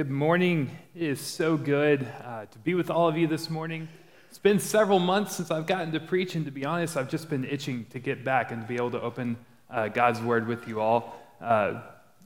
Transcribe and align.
Good 0.00 0.08
morning. 0.08 0.70
It 0.94 1.02
is 1.02 1.20
so 1.20 1.58
good 1.58 2.08
uh, 2.24 2.46
to 2.46 2.58
be 2.60 2.72
with 2.72 2.88
all 2.88 3.06
of 3.06 3.18
you 3.18 3.26
this 3.26 3.50
morning. 3.50 3.86
It's 4.30 4.38
been 4.38 4.58
several 4.58 4.98
months 4.98 5.36
since 5.36 5.50
I've 5.50 5.66
gotten 5.66 5.92
to 5.92 6.00
preach, 6.00 6.34
and 6.34 6.46
to 6.46 6.50
be 6.50 6.64
honest, 6.64 6.96
I've 6.96 7.10
just 7.10 7.28
been 7.28 7.44
itching 7.44 7.84
to 7.90 7.98
get 7.98 8.24
back 8.24 8.50
and 8.50 8.62
to 8.62 8.66
be 8.66 8.76
able 8.76 8.92
to 8.92 9.02
open 9.02 9.36
uh, 9.68 9.88
God's 9.88 10.22
Word 10.22 10.46
with 10.46 10.66
you 10.66 10.80
all. 10.80 11.20
Uh, 11.38 11.82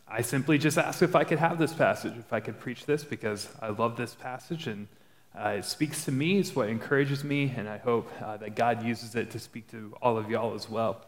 I 0.07 0.23
simply 0.23 0.57
just 0.57 0.79
asked 0.79 1.03
if 1.03 1.17
I 1.17 1.25
could 1.25 1.41
have 1.41 1.59
this 1.59 1.73
passage, 1.73 2.17
if 2.17 2.33
I 2.33 2.39
could 2.39 2.61
preach 2.61 2.87
this, 2.87 3.03
because 3.03 3.49
I 3.61 3.71
love 3.71 3.97
this 3.97 4.15
passage 4.15 4.69
and 4.69 4.87
uh, 5.37 5.57
it 5.59 5.65
speaks 5.65 6.05
to 6.05 6.13
me. 6.13 6.39
It's 6.39 6.55
what 6.55 6.69
encourages 6.69 7.25
me, 7.25 7.53
and 7.57 7.69
I 7.69 7.79
hope 7.79 8.09
uh, 8.23 8.37
that 8.37 8.55
God 8.55 8.85
uses 8.85 9.17
it 9.17 9.33
to 9.33 9.41
speak 9.41 9.69
to 9.73 9.97
all 10.01 10.17
of 10.17 10.31
y'all 10.31 10.55
as 10.55 10.71
well. 10.71 11.05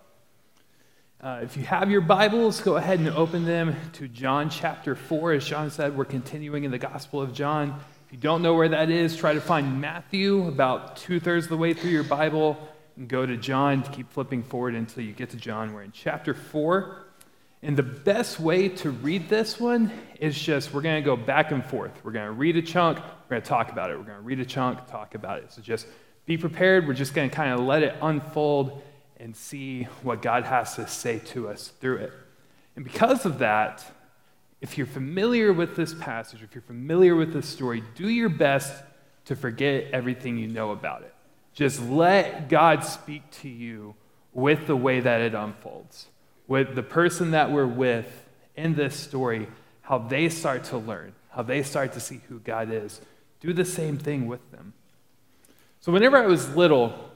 Uh, 1.18 1.40
if 1.42 1.56
you 1.56 1.64
have 1.64 1.90
your 1.90 2.02
Bibles, 2.02 2.60
go 2.60 2.76
ahead 2.76 2.98
and 2.98 3.08
open 3.08 3.46
them 3.46 3.74
to 3.94 4.06
John 4.06 4.50
chapter 4.50 4.94
4. 4.94 5.32
As 5.32 5.46
John 5.46 5.70
said, 5.70 5.96
we're 5.96 6.04
continuing 6.04 6.64
in 6.64 6.70
the 6.70 6.78
Gospel 6.78 7.22
of 7.22 7.32
John. 7.32 7.80
If 8.06 8.12
you 8.12 8.18
don't 8.18 8.42
know 8.42 8.52
where 8.52 8.68
that 8.68 8.90
is, 8.90 9.16
try 9.16 9.32
to 9.32 9.40
find 9.40 9.80
Matthew 9.80 10.46
about 10.46 10.98
two 10.98 11.18
thirds 11.18 11.46
of 11.46 11.50
the 11.50 11.56
way 11.56 11.72
through 11.72 11.88
your 11.88 12.04
Bible 12.04 12.58
and 12.98 13.08
go 13.08 13.24
to 13.24 13.34
John. 13.38 13.82
Keep 13.82 14.12
flipping 14.12 14.42
forward 14.42 14.74
until 14.74 15.04
you 15.04 15.14
get 15.14 15.30
to 15.30 15.38
John. 15.38 15.72
We're 15.72 15.84
in 15.84 15.92
chapter 15.92 16.34
4. 16.34 17.06
And 17.62 17.78
the 17.78 17.82
best 17.82 18.38
way 18.38 18.68
to 18.68 18.90
read 18.90 19.30
this 19.30 19.58
one 19.58 19.90
is 20.20 20.38
just 20.38 20.74
we're 20.74 20.82
going 20.82 21.02
to 21.02 21.04
go 21.04 21.16
back 21.16 21.50
and 21.50 21.64
forth. 21.64 21.92
We're 22.04 22.12
going 22.12 22.26
to 22.26 22.32
read 22.32 22.58
a 22.58 22.62
chunk, 22.62 22.98
we're 22.98 23.30
going 23.30 23.42
to 23.42 23.48
talk 23.48 23.72
about 23.72 23.90
it. 23.90 23.96
We're 23.96 24.04
going 24.04 24.18
to 24.18 24.22
read 24.22 24.40
a 24.40 24.44
chunk, 24.44 24.86
talk 24.86 25.14
about 25.14 25.38
it. 25.38 25.50
So 25.50 25.62
just 25.62 25.86
be 26.26 26.36
prepared. 26.36 26.86
We're 26.86 26.92
just 26.92 27.14
going 27.14 27.30
to 27.30 27.34
kind 27.34 27.54
of 27.54 27.60
let 27.60 27.82
it 27.82 27.96
unfold 28.02 28.82
and 29.18 29.34
see 29.34 29.84
what 30.02 30.22
God 30.22 30.44
has 30.44 30.74
to 30.76 30.86
say 30.86 31.18
to 31.18 31.48
us 31.48 31.68
through 31.80 31.98
it. 31.98 32.12
And 32.74 32.84
because 32.84 33.24
of 33.24 33.38
that, 33.38 33.84
if 34.60 34.76
you're 34.78 34.86
familiar 34.86 35.52
with 35.52 35.76
this 35.76 35.94
passage, 35.94 36.42
if 36.42 36.54
you're 36.54 36.62
familiar 36.62 37.14
with 37.14 37.32
this 37.32 37.48
story, 37.48 37.82
do 37.94 38.08
your 38.08 38.28
best 38.28 38.72
to 39.26 39.36
forget 39.36 39.90
everything 39.92 40.38
you 40.38 40.48
know 40.48 40.70
about 40.70 41.02
it. 41.02 41.14
Just 41.52 41.82
let 41.82 42.48
God 42.48 42.84
speak 42.84 43.30
to 43.42 43.48
you 43.48 43.94
with 44.32 44.66
the 44.66 44.76
way 44.76 45.00
that 45.00 45.20
it 45.20 45.34
unfolds, 45.34 46.08
with 46.46 46.74
the 46.74 46.82
person 46.82 47.30
that 47.30 47.50
we're 47.50 47.66
with 47.66 48.26
in 48.54 48.74
this 48.74 48.94
story, 48.94 49.46
how 49.82 49.98
they 49.98 50.28
start 50.28 50.64
to 50.64 50.78
learn, 50.78 51.14
how 51.30 51.42
they 51.42 51.62
start 51.62 51.92
to 51.94 52.00
see 52.00 52.20
who 52.28 52.38
God 52.40 52.70
is. 52.70 53.00
Do 53.40 53.52
the 53.52 53.64
same 53.64 53.98
thing 53.98 54.26
with 54.26 54.50
them. 54.50 54.74
So, 55.80 55.92
whenever 55.92 56.16
I 56.16 56.26
was 56.26 56.54
little, 56.54 57.10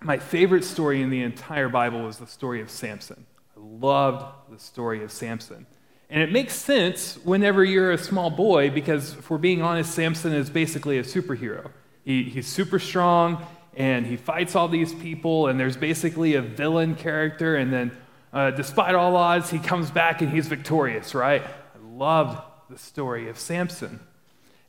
my 0.00 0.18
favorite 0.18 0.64
story 0.64 1.02
in 1.02 1.10
the 1.10 1.22
entire 1.22 1.68
Bible 1.68 2.02
was 2.02 2.18
the 2.18 2.26
story 2.26 2.60
of 2.60 2.70
Samson. 2.70 3.26
I 3.56 3.60
loved 3.60 4.24
the 4.50 4.58
story 4.58 5.02
of 5.02 5.10
Samson. 5.10 5.66
And 6.10 6.22
it 6.22 6.32
makes 6.32 6.54
sense 6.54 7.18
whenever 7.24 7.64
you're 7.64 7.92
a 7.92 7.98
small 7.98 8.30
boy 8.30 8.70
because, 8.70 9.14
if 9.14 9.28
we're 9.28 9.38
being 9.38 9.60
honest, 9.60 9.92
Samson 9.94 10.32
is 10.32 10.48
basically 10.48 10.98
a 10.98 11.02
superhero. 11.02 11.70
He, 12.04 12.24
he's 12.24 12.46
super 12.46 12.78
strong 12.78 13.44
and 13.76 14.06
he 14.06 14.16
fights 14.16 14.56
all 14.56 14.66
these 14.66 14.92
people, 14.94 15.46
and 15.46 15.60
there's 15.60 15.76
basically 15.76 16.34
a 16.34 16.42
villain 16.42 16.96
character. 16.96 17.56
And 17.56 17.72
then, 17.72 17.96
uh, 18.32 18.50
despite 18.50 18.94
all 18.94 19.14
odds, 19.14 19.50
he 19.50 19.58
comes 19.58 19.90
back 19.90 20.20
and 20.20 20.32
he's 20.32 20.48
victorious, 20.48 21.14
right? 21.14 21.42
I 21.42 21.96
loved 21.96 22.40
the 22.70 22.78
story 22.78 23.28
of 23.28 23.38
Samson. 23.38 24.00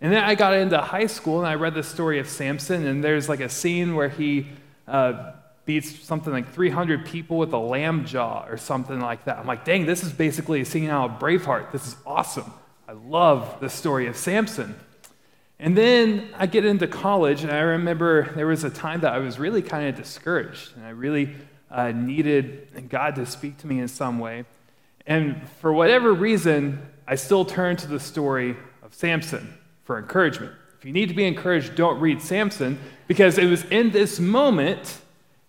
And 0.01 0.13
then 0.13 0.23
I 0.23 0.35
got 0.35 0.53
into 0.53 0.77
high 0.77 1.07
school 1.07 1.39
and 1.39 1.47
I 1.47 1.55
read 1.55 1.73
the 1.73 1.83
story 1.83 2.19
of 2.19 2.29
Samson, 2.29 2.85
and 2.85 3.03
there's 3.03 3.29
like 3.29 3.39
a 3.39 3.49
scene 3.49 3.95
where 3.95 4.09
he 4.09 4.47
uh, 4.89 5.33
beats 5.65 5.99
something 6.03 6.33
like 6.33 6.51
300 6.51 7.05
people 7.05 7.37
with 7.37 7.53
a 7.53 7.57
lamb 7.57 8.05
jaw 8.05 8.45
or 8.47 8.57
something 8.57 8.99
like 8.99 9.25
that. 9.25 9.37
I'm 9.37 9.45
like, 9.45 9.65
dang, 9.65 9.85
this 9.85 10.03
is 10.03 10.11
basically 10.11 10.63
scene 10.65 10.89
out 10.89 11.19
Braveheart. 11.19 11.71
This 11.71 11.87
is 11.87 11.95
awesome. 12.05 12.51
I 12.87 12.93
love 12.93 13.59
the 13.59 13.69
story 13.69 14.07
of 14.07 14.17
Samson. 14.17 14.75
And 15.59 15.77
then 15.77 16.29
I 16.37 16.47
get 16.47 16.65
into 16.65 16.87
college, 16.87 17.43
and 17.43 17.51
I 17.51 17.59
remember 17.59 18.31
there 18.33 18.47
was 18.47 18.63
a 18.63 18.69
time 18.69 19.01
that 19.01 19.13
I 19.13 19.19
was 19.19 19.37
really 19.37 19.61
kind 19.61 19.87
of 19.87 19.95
discouraged, 19.95 20.75
and 20.75 20.85
I 20.85 20.89
really 20.89 21.35
uh, 21.69 21.91
needed 21.91 22.89
God 22.89 23.15
to 23.15 23.25
speak 23.25 23.57
to 23.59 23.67
me 23.67 23.79
in 23.79 23.89
some 23.89 24.19
way. 24.19 24.45
And 25.05 25.47
for 25.59 25.73
whatever 25.73 26.13
reason, 26.13 26.81
I 27.07 27.15
still 27.15 27.43
turned 27.43 27.79
to 27.79 27.87
the 27.87 27.99
story 27.99 28.55
of 28.81 28.93
Samson 28.93 29.53
for 29.83 29.99
encouragement. 29.99 30.53
If 30.79 30.85
you 30.85 30.93
need 30.93 31.09
to 31.09 31.15
be 31.15 31.25
encouraged, 31.25 31.75
don't 31.75 31.99
read 31.99 32.21
Samson, 32.21 32.79
because 33.07 33.37
it 33.37 33.47
was 33.47 33.65
in 33.65 33.91
this 33.91 34.19
moment 34.19 34.99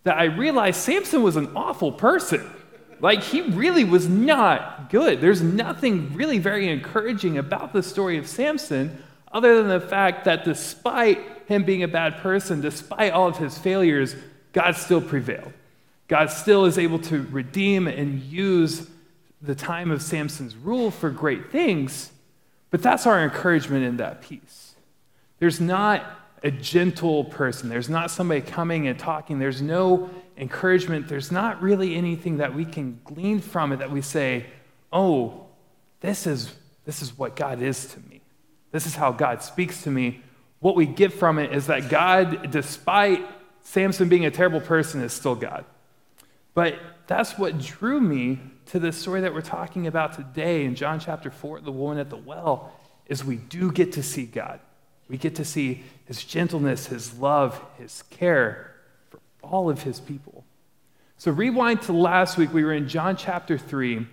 that 0.03 0.19
I 0.19 0.25
realized 0.25 0.81
Samson 0.81 1.23
was 1.23 1.37
an 1.37 1.57
awful 1.57 1.93
person. 1.93 2.51
Like, 3.01 3.23
he 3.23 3.43
really 3.43 3.85
was 3.85 4.09
not 4.09 4.91
good. 4.91 5.21
There's 5.21 5.41
nothing 5.41 6.13
really 6.15 6.39
very 6.39 6.69
encouraging 6.69 7.39
about 7.39 7.73
the 7.73 7.83
story 7.83 8.19
of 8.19 8.27
Samson, 8.27 9.03
other 9.31 9.57
than 9.57 9.69
the 9.69 9.87
fact 9.87 10.25
that 10.25 10.45
despite 10.45 11.21
him 11.47 11.65
being 11.65 11.85
a 11.85 11.89
bad 11.89 12.19
person, 12.19 12.61
despite 12.61 13.13
all 13.13 13.29
of 13.29 13.39
his 13.39 13.57
failures, 13.57 14.17
God 14.53 14.73
still 14.73 15.01
prevailed. 15.01 15.53
God 16.09 16.31
still 16.31 16.65
is 16.65 16.77
able 16.77 16.99
to 17.03 17.23
redeem 17.31 17.87
and 17.87 18.21
use 18.21 18.91
the 19.41 19.55
time 19.55 19.93
of 19.93 20.03
Samson's 20.03 20.57
rule 20.57 20.91
for 20.91 21.09
great 21.09 21.53
things, 21.53 22.11
but 22.71 22.83
that's 22.83 23.07
our 23.07 23.23
encouragement 23.23 23.85
in 23.85 23.97
that 23.99 24.23
piece. 24.23 24.70
There's 25.41 25.61
not 25.61 26.05
a 26.43 26.51
gentle 26.51 27.25
person. 27.25 27.69
There's 27.69 27.91
not 27.91 28.11
somebody 28.11 28.41
coming 28.41 28.87
and 28.87 28.99
talking. 28.99 29.39
There's 29.39 29.61
no 29.61 30.09
encouragement. 30.37 31.09
There's 31.09 31.33
not 31.33 31.61
really 31.61 31.97
anything 31.97 32.39
that 32.39 32.55
we 32.55 32.65
can 32.65 33.01
glean 33.05 33.41
from 33.41 33.73
it 33.73 33.79
that 33.79 33.91
we 33.91 34.01
say, 34.01 34.47
oh, 34.93 35.47
this 36.01 36.27
is, 36.27 36.55
this 36.85 37.03
is 37.03 37.19
what 37.19 37.37
God 37.37 37.61
is 37.61 37.87
to 37.87 38.01
me. 38.09 38.21
This 38.71 38.87
is 38.87 38.95
how 38.95 39.13
God 39.13 39.43
speaks 39.43 39.83
to 39.83 39.91
me. 39.91 40.23
What 40.61 40.77
we 40.77 40.87
get 40.87 41.13
from 41.13 41.39
it 41.39 41.53
is 41.53 41.67
that 41.67 41.89
God, 41.89 42.51
despite 42.51 43.27
Samson 43.63 44.09
being 44.09 44.27
a 44.27 44.31
terrible 44.31 44.61
person, 44.61 45.03
is 45.03 45.13
still 45.13 45.35
God. 45.35 45.65
But 46.55 46.79
that's 47.07 47.39
what 47.39 47.59
drew 47.59 48.01
me 48.01 48.39
to 48.67 48.79
the 48.79 48.93
story 48.93 49.21
that 49.23 49.35
we're 49.35 49.41
talking 49.41 49.87
about 49.87 50.13
today 50.13 50.65
in 50.65 50.75
John 50.75 51.01
chapter 51.01 51.31
4, 51.31 51.61
the 51.61 51.73
woman 51.73 51.99
at 51.99 52.11
the 52.11 52.17
well, 52.17 52.73
is 53.07 53.25
we 53.25 53.37
do 53.37 53.73
get 53.73 53.93
to 53.93 54.03
see 54.03 54.27
God. 54.27 54.61
We 55.11 55.19
get 55.19 55.35
to 55.35 55.45
see 55.45 55.83
his 56.07 56.25
gentleness, 56.25 56.87
his 56.87 57.19
love, 57.19 57.61
his 57.79 58.05
care 58.11 58.77
for 59.11 59.19
all 59.43 59.69
of 59.69 59.83
his 59.83 59.99
people. 59.99 60.45
So 61.19 61.33
rewind 61.33 61.83
to 61.83 61.93
last 61.93 62.39
week, 62.39 62.55
we 62.55 62.63
were 62.63 62.73
in 62.73 62.89
John 62.89 63.17
chapter 63.17 63.59
3, 63.59 64.07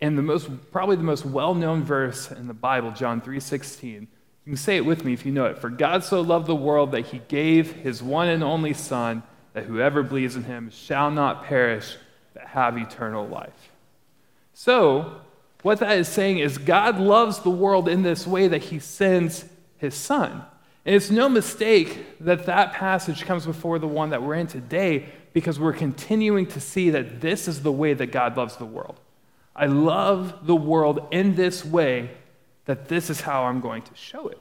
and 0.00 0.16
the 0.16 0.22
most 0.22 0.48
probably 0.70 0.94
the 0.94 1.02
most 1.02 1.26
well-known 1.26 1.82
verse 1.82 2.30
in 2.30 2.46
the 2.46 2.54
Bible, 2.54 2.92
John 2.92 3.20
3:16. 3.20 4.06
You 4.46 4.50
can 4.52 4.56
say 4.56 4.76
it 4.76 4.84
with 4.84 5.04
me 5.04 5.12
if 5.12 5.26
you 5.26 5.32
know 5.32 5.46
it. 5.46 5.58
For 5.58 5.70
God 5.70 6.04
so 6.04 6.20
loved 6.20 6.46
the 6.46 6.54
world 6.54 6.92
that 6.92 7.06
he 7.06 7.18
gave 7.28 7.72
his 7.72 8.00
one 8.02 8.28
and 8.28 8.44
only 8.44 8.74
son 8.74 9.24
that 9.54 9.64
whoever 9.64 10.02
believes 10.04 10.36
in 10.36 10.44
him 10.44 10.70
shall 10.70 11.10
not 11.10 11.44
perish 11.44 11.96
but 12.32 12.44
have 12.44 12.76
eternal 12.76 13.26
life. 13.26 13.70
So, 14.52 15.20
what 15.62 15.80
that 15.80 15.98
is 15.98 16.08
saying 16.08 16.38
is 16.38 16.58
God 16.58 17.00
loves 17.00 17.40
the 17.40 17.50
world 17.50 17.88
in 17.88 18.02
this 18.02 18.26
way 18.26 18.46
that 18.48 18.64
he 18.64 18.78
sends 18.78 19.46
his 19.84 19.94
son. 19.94 20.44
And 20.84 20.94
it's 20.94 21.10
no 21.10 21.28
mistake 21.28 22.18
that 22.20 22.46
that 22.46 22.72
passage 22.72 23.24
comes 23.24 23.46
before 23.46 23.78
the 23.78 23.86
one 23.86 24.10
that 24.10 24.22
we're 24.22 24.34
in 24.34 24.46
today 24.46 25.06
because 25.32 25.58
we're 25.58 25.72
continuing 25.72 26.46
to 26.46 26.60
see 26.60 26.90
that 26.90 27.20
this 27.20 27.48
is 27.48 27.62
the 27.62 27.72
way 27.72 27.94
that 27.94 28.06
God 28.06 28.36
loves 28.36 28.56
the 28.56 28.64
world. 28.64 29.00
I 29.56 29.66
love 29.66 30.46
the 30.46 30.56
world 30.56 31.06
in 31.10 31.36
this 31.36 31.64
way 31.64 32.10
that 32.66 32.88
this 32.88 33.08
is 33.10 33.20
how 33.20 33.44
I'm 33.44 33.60
going 33.60 33.82
to 33.82 33.94
show 33.94 34.28
it. 34.28 34.38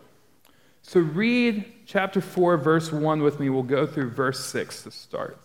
So 0.81 0.99
read 0.99 1.71
chapter 1.85 2.19
4, 2.19 2.57
verse 2.57 2.91
1 2.91 3.21
with 3.21 3.39
me. 3.39 3.49
We'll 3.49 3.63
go 3.63 3.85
through 3.85 4.09
verse 4.11 4.43
6 4.45 4.83
to 4.83 4.91
start. 4.91 5.37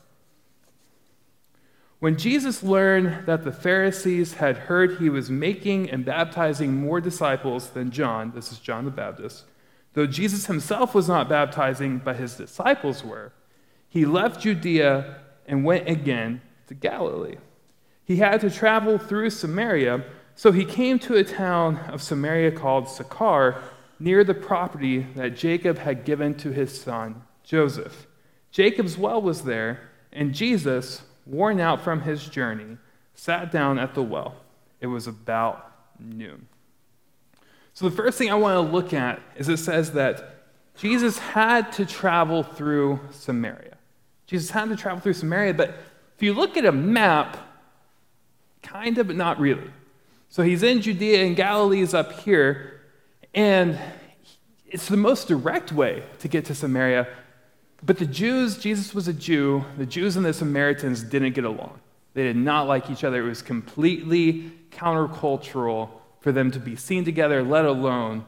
When 2.01 2.17
Jesus 2.17 2.63
learned 2.63 3.27
that 3.27 3.43
the 3.43 3.53
Pharisees 3.53 4.35
had 4.35 4.57
heard 4.57 4.99
he 4.99 5.09
was 5.09 5.31
making 5.31 5.91
and 5.91 6.05
baptizing 6.05 6.77
more 6.77 7.01
disciples 7.01 7.71
than 7.71 7.91
John, 7.91 8.33
this 8.35 8.53
is 8.53 8.59
John 8.59 8.85
the 8.85 8.91
Baptist, 8.91 9.45
Though 9.95 10.07
Jesus 10.07 10.47
himself 10.47 10.95
was 10.95 11.09
not 11.09 11.29
baptizing, 11.29 11.99
but 11.99 12.17
his 12.17 12.37
disciples 12.37 13.05
were, 13.05 13.33
he 13.89 14.05
left 14.05 14.41
Judea 14.41 15.17
and 15.47 15.65
went 15.65 15.89
again 15.89 16.43
to 16.67 16.75
Galilee. 16.75 17.37
He 18.05 18.17
had 18.17 18.41
to 18.43 18.51
travel 18.51 18.99
through 18.99 19.31
Samaria, 19.31 20.05
so 20.35 20.53
he 20.53 20.65
came 20.65 20.99
to 21.01 21.17
a 21.17 21.25
town 21.25 21.79
of 21.91 22.03
Samaria 22.03 22.53
called 22.53 22.89
Sychar, 22.89 23.63
near 23.99 24.23
the 24.23 24.35
property 24.35 25.07
that 25.17 25.37
Jacob 25.37 25.79
had 25.79 26.05
given 26.05 26.35
to 26.35 26.53
his 26.53 26.81
son 26.81 27.23
Joseph. 27.43 28.07
Jacob's 28.51 28.97
well 28.97 29.21
was 29.21 29.43
there, 29.43 29.91
and 30.13 30.35
Jesus, 30.35 31.03
worn 31.27 31.61
out 31.61 31.81
from 31.81 32.03
his 32.03 32.29
journey, 32.29 32.77
sat 33.15 33.51
down 33.51 33.79
at 33.79 33.95
the 33.95 34.03
well. 34.03 34.37
It 34.81 34.87
was 34.87 35.07
about 35.07 35.73
noon. 35.99 36.47
So, 37.79 37.89
the 37.89 37.95
first 37.95 38.19
thing 38.19 38.29
I 38.29 38.35
want 38.35 38.55
to 38.55 38.73
look 38.73 38.93
at 38.93 39.23
is 39.37 39.49
it 39.49 39.59
says 39.59 39.93
that 39.93 40.35
Jesus 40.77 41.17
had 41.17 41.71
to 41.75 41.87
travel 41.87 42.43
through 42.43 42.99
Samaria. 43.13 43.77
Jesus 44.27 44.51
had 44.51 44.69
to 44.71 44.75
travel 44.75 44.99
through 44.99 45.13
Samaria, 45.13 45.55
but 45.55 45.69
if 46.17 46.21
you 46.21 46.35
look 46.35 46.57
at 46.57 46.65
a 46.65 46.73
map, 46.73 47.37
kind 48.65 48.99
of, 48.99 49.07
but 49.07 49.15
not 49.15 49.39
really. 49.39 49.71
So, 50.29 50.43
he's 50.43 50.65
in 50.65 50.83
Judea 50.83 51.25
and 51.25 51.37
Galilee 51.37 51.81
is 51.81 51.95
up 51.95 52.19
here, 52.19 52.81
and 53.33 53.79
it's 54.67 54.89
the 54.89 54.97
most 54.97 55.29
direct 55.29 55.71
way 55.71 56.03
to 56.19 56.27
get 56.27 56.47
to 56.47 56.57
Samaria. 56.57 57.07
But 57.85 57.99
the 57.99 58.07
Jews, 58.07 58.59
Jesus 58.59 58.93
was 58.93 59.07
a 59.07 59.13
Jew, 59.13 59.65
the 59.77 59.87
Jews 59.87 60.17
and 60.17 60.27
the 60.27 60.33
Samaritans 60.33 61.05
didn't 61.05 61.35
get 61.35 61.45
along. 61.45 61.79
They 62.15 62.25
did 62.25 62.35
not 62.35 62.67
like 62.67 62.91
each 62.91 63.05
other. 63.05 63.25
It 63.25 63.29
was 63.29 63.41
completely 63.41 64.51
countercultural 64.73 65.91
for 66.21 66.33
them 66.33 66.51
to 66.51 66.59
be 66.59 66.77
seen 66.77 67.05
together, 67.05 67.43
let 67.43 67.65
alone 67.65 68.25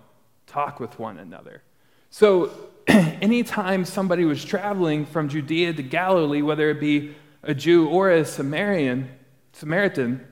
talk 0.47 0.81
with 0.81 0.99
one 0.99 1.19
another. 1.19 1.63
So, 2.11 2.51
anytime 2.89 3.85
somebody 3.85 4.25
was 4.25 4.45
traveling 4.45 5.07
from 5.07 5.29
Judea 5.29 5.75
to 5.75 5.83
Galilee, 5.83 6.43
whether 6.43 6.71
it 6.71 6.81
be 6.81 7.15
a 7.43 7.55
Jew 7.55 7.89
or 7.89 8.11
a 8.11 8.25
Samaritan, 8.25 9.11
Samaritan, 9.53 10.27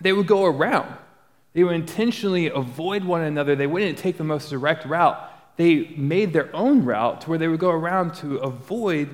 they 0.00 0.12
would 0.12 0.26
go 0.26 0.44
around. 0.44 0.96
They 1.52 1.62
would 1.62 1.74
intentionally 1.74 2.48
avoid 2.48 3.04
one 3.04 3.22
another. 3.22 3.54
They 3.54 3.66
wouldn't 3.66 3.96
take 3.96 4.16
the 4.16 4.24
most 4.24 4.50
direct 4.50 4.84
route. 4.86 5.30
They 5.56 5.94
made 5.96 6.32
their 6.32 6.54
own 6.54 6.84
route 6.84 7.20
to 7.22 7.30
where 7.30 7.38
they 7.38 7.48
would 7.48 7.60
go 7.60 7.70
around 7.70 8.14
to 8.16 8.38
avoid 8.38 9.08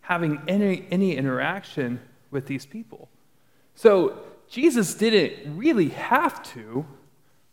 having 0.00 0.42
any, 0.48 0.86
any 0.90 1.16
interaction 1.16 2.00
with 2.30 2.46
these 2.46 2.66
people. 2.66 3.08
So 3.74 4.18
Jesus 4.48 4.94
didn't 4.94 5.56
really 5.56 5.90
have 5.90 6.42
to, 6.54 6.84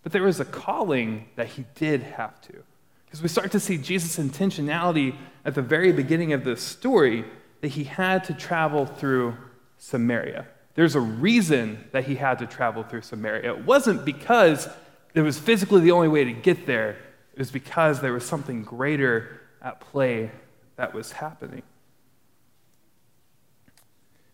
but 0.04 0.12
there 0.12 0.24
was 0.24 0.40
a 0.40 0.46
calling 0.46 1.28
that 1.36 1.48
he 1.48 1.66
did 1.76 2.02
have 2.04 2.42
to. 2.42 2.64
Because 3.06 3.22
we 3.22 3.28
start 3.28 3.52
to 3.52 3.60
see 3.60 3.78
Jesus' 3.78 4.18
intentionality 4.18 5.16
at 5.44 5.56
the 5.56 5.62
very 5.62 5.92
beginning 5.92 6.34
of 6.34 6.44
this 6.44 6.62
story 6.62 7.26
that 7.62 7.70
he 7.70 7.84
had 7.84 8.24
to 8.26 8.34
travel 8.34 8.86
through 8.86 9.36
Samaria. 9.78 10.48
There's 10.76 10.96
a 10.96 11.02
reason 11.02 11.84
that 11.92 12.06
he 12.06 12.16
had 12.16 12.40
to 12.40 12.46
travel 12.46 12.84
through 12.84 13.02
Samaria. 13.02 13.54
It 13.54 13.66
wasn't 13.66 14.06
because 14.06 14.70
it 15.14 15.22
was 15.22 15.38
physically 15.38 15.82
the 15.82 15.92
only 15.92 16.08
way 16.08 16.24
to 16.24 16.32
get 16.32 16.66
there, 16.66 16.92
it 17.34 17.40
was 17.40 17.52
because 17.52 18.00
there 18.00 18.14
was 18.14 18.26
something 18.26 18.64
greater 18.64 19.42
at 19.62 19.82
play 19.82 20.32
that 20.78 20.94
was 20.94 21.12
happening. 21.12 21.64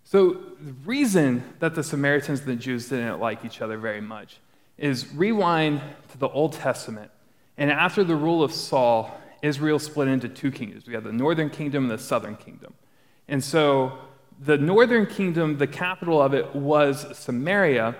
So, 0.03 0.33
the 0.61 0.73
reason 0.85 1.43
that 1.59 1.75
the 1.75 1.83
Samaritans 1.83 2.41
and 2.41 2.47
the 2.47 2.55
Jews 2.55 2.87
didn't 2.87 3.19
like 3.19 3.43
each 3.43 3.61
other 3.61 3.77
very 3.77 3.99
much 3.99 4.37
is 4.77 5.13
rewind 5.13 5.81
to 6.11 6.17
the 6.17 6.29
Old 6.29 6.53
Testament. 6.53 7.11
And 7.57 7.71
after 7.71 8.03
the 8.03 8.15
rule 8.15 8.43
of 8.43 8.51
Saul, 8.51 9.19
Israel 9.41 9.79
split 9.79 10.07
into 10.07 10.29
two 10.29 10.51
kingdoms. 10.51 10.87
We 10.87 10.93
have 10.93 11.03
the 11.03 11.11
northern 11.11 11.49
kingdom 11.49 11.83
and 11.83 11.91
the 11.91 11.97
southern 12.03 12.35
kingdom. 12.35 12.73
And 13.27 13.43
so 13.43 13.97
the 14.39 14.57
northern 14.57 15.05
kingdom, 15.05 15.57
the 15.57 15.67
capital 15.67 16.21
of 16.21 16.33
it 16.33 16.55
was 16.55 17.17
Samaria, 17.17 17.95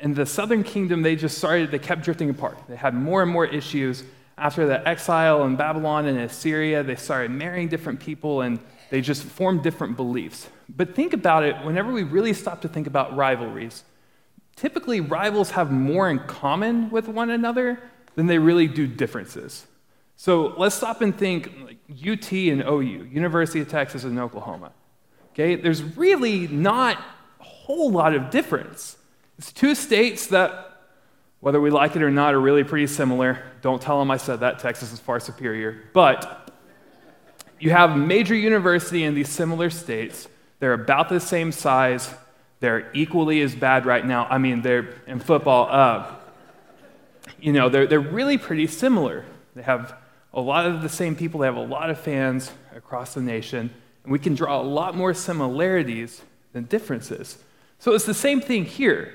and 0.00 0.14
the 0.14 0.26
southern 0.26 0.62
kingdom, 0.62 1.02
they 1.02 1.16
just 1.16 1.38
started, 1.38 1.70
they 1.70 1.78
kept 1.78 2.02
drifting 2.02 2.28
apart. 2.28 2.58
They 2.68 2.76
had 2.76 2.94
more 2.94 3.22
and 3.22 3.30
more 3.30 3.46
issues. 3.46 4.04
After 4.36 4.66
the 4.66 4.86
exile 4.86 5.44
in 5.44 5.56
Babylon 5.56 6.06
and 6.06 6.18
Assyria, 6.18 6.82
they 6.82 6.96
started 6.96 7.30
marrying 7.30 7.68
different 7.68 8.00
people 8.00 8.42
and 8.42 8.58
they 8.90 9.00
just 9.00 9.22
formed 9.22 9.62
different 9.62 9.96
beliefs. 9.96 10.48
But 10.68 10.94
think 10.94 11.12
about 11.12 11.44
it 11.44 11.56
whenever 11.64 11.92
we 11.92 12.02
really 12.02 12.34
stop 12.34 12.60
to 12.62 12.68
think 12.68 12.86
about 12.86 13.16
rivalries, 13.16 13.84
typically 14.56 15.00
rivals 15.00 15.50
have 15.50 15.70
more 15.70 16.10
in 16.10 16.18
common 16.20 16.90
with 16.90 17.08
one 17.08 17.30
another 17.30 17.78
than 18.14 18.26
they 18.26 18.38
really 18.38 18.66
do 18.66 18.86
differences. 18.86 19.66
So 20.16 20.54
let's 20.56 20.74
stop 20.74 21.02
and 21.02 21.16
think 21.16 21.52
like 21.64 21.78
UT 21.90 22.32
and 22.32 22.62
OU, 22.62 23.08
University 23.12 23.60
of 23.60 23.68
Texas 23.68 24.04
and 24.04 24.18
Oklahoma. 24.18 24.72
Okay, 25.32 25.56
there's 25.56 25.82
really 25.82 26.48
not 26.48 26.96
a 27.40 27.44
whole 27.44 27.90
lot 27.90 28.14
of 28.14 28.30
difference. 28.30 28.96
It's 29.36 29.52
two 29.52 29.74
states 29.74 30.28
that, 30.28 30.80
whether 31.40 31.60
we 31.60 31.68
like 31.68 31.94
it 31.94 32.02
or 32.02 32.10
not, 32.10 32.32
are 32.32 32.40
really 32.40 32.64
pretty 32.64 32.86
similar. 32.86 33.42
Don't 33.60 33.80
tell 33.80 33.98
them 33.98 34.10
I 34.10 34.16
said 34.16 34.40
that. 34.40 34.58
Texas 34.58 34.94
is 34.94 34.98
far 34.98 35.20
superior. 35.20 35.84
But 35.92 36.50
you 37.60 37.70
have 37.70 37.98
major 37.98 38.34
university 38.34 39.04
in 39.04 39.14
these 39.14 39.28
similar 39.28 39.68
states. 39.68 40.26
They're 40.58 40.72
about 40.72 41.10
the 41.10 41.20
same 41.20 41.52
size. 41.52 42.14
They're 42.60 42.90
equally 42.94 43.42
as 43.42 43.54
bad 43.54 43.86
right 43.86 44.04
now. 44.04 44.26
I 44.30 44.38
mean, 44.38 44.62
they're 44.62 44.94
in 45.06 45.20
football. 45.20 45.68
Uh, 45.70 46.14
you 47.38 47.52
know, 47.52 47.68
they're, 47.68 47.86
they're 47.86 48.00
really 48.00 48.38
pretty 48.38 48.66
similar. 48.66 49.24
They 49.54 49.62
have 49.62 49.94
a 50.32 50.40
lot 50.40 50.66
of 50.66 50.82
the 50.82 50.88
same 50.88 51.16
people, 51.16 51.40
they 51.40 51.46
have 51.46 51.56
a 51.56 51.60
lot 51.60 51.90
of 51.90 51.98
fans 51.98 52.52
across 52.74 53.14
the 53.14 53.22
nation. 53.22 53.70
And 54.04 54.12
we 54.12 54.18
can 54.18 54.34
draw 54.34 54.60
a 54.60 54.62
lot 54.62 54.94
more 54.94 55.14
similarities 55.14 56.22
than 56.52 56.64
differences. 56.64 57.38
So 57.78 57.94
it's 57.94 58.06
the 58.06 58.14
same 58.14 58.40
thing 58.40 58.64
here. 58.64 59.12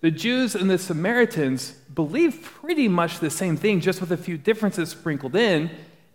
The 0.00 0.10
Jews 0.10 0.54
and 0.54 0.70
the 0.70 0.78
Samaritans 0.78 1.72
believe 1.94 2.42
pretty 2.42 2.88
much 2.88 3.18
the 3.18 3.30
same 3.30 3.56
thing, 3.56 3.80
just 3.80 4.00
with 4.00 4.12
a 4.12 4.16
few 4.16 4.38
differences 4.38 4.90
sprinkled 4.90 5.36
in, 5.36 5.70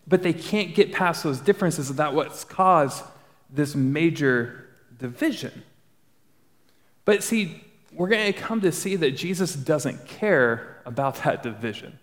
but 0.08 0.24
they 0.24 0.34
can't 0.34 0.74
get 0.74 0.92
past 0.92 1.24
those 1.24 1.40
differences, 1.40 1.90
and 1.90 2.00
that's 2.00 2.14
what's 2.14 2.44
caused 2.44 3.04
this 3.50 3.76
major 3.76 4.68
division. 4.98 5.64
But 7.06 7.24
see, 7.24 7.64
we're 7.94 8.10
going 8.10 8.32
to 8.32 8.40
come 8.40 8.62
to 8.62 8.72
see 8.72 8.96
that 8.98 9.12
Jesus 9.12 9.56
doesn't 9.56 10.08
care 10.08 10.82
about 10.86 11.24
that 11.24 11.44
division. 11.44 12.00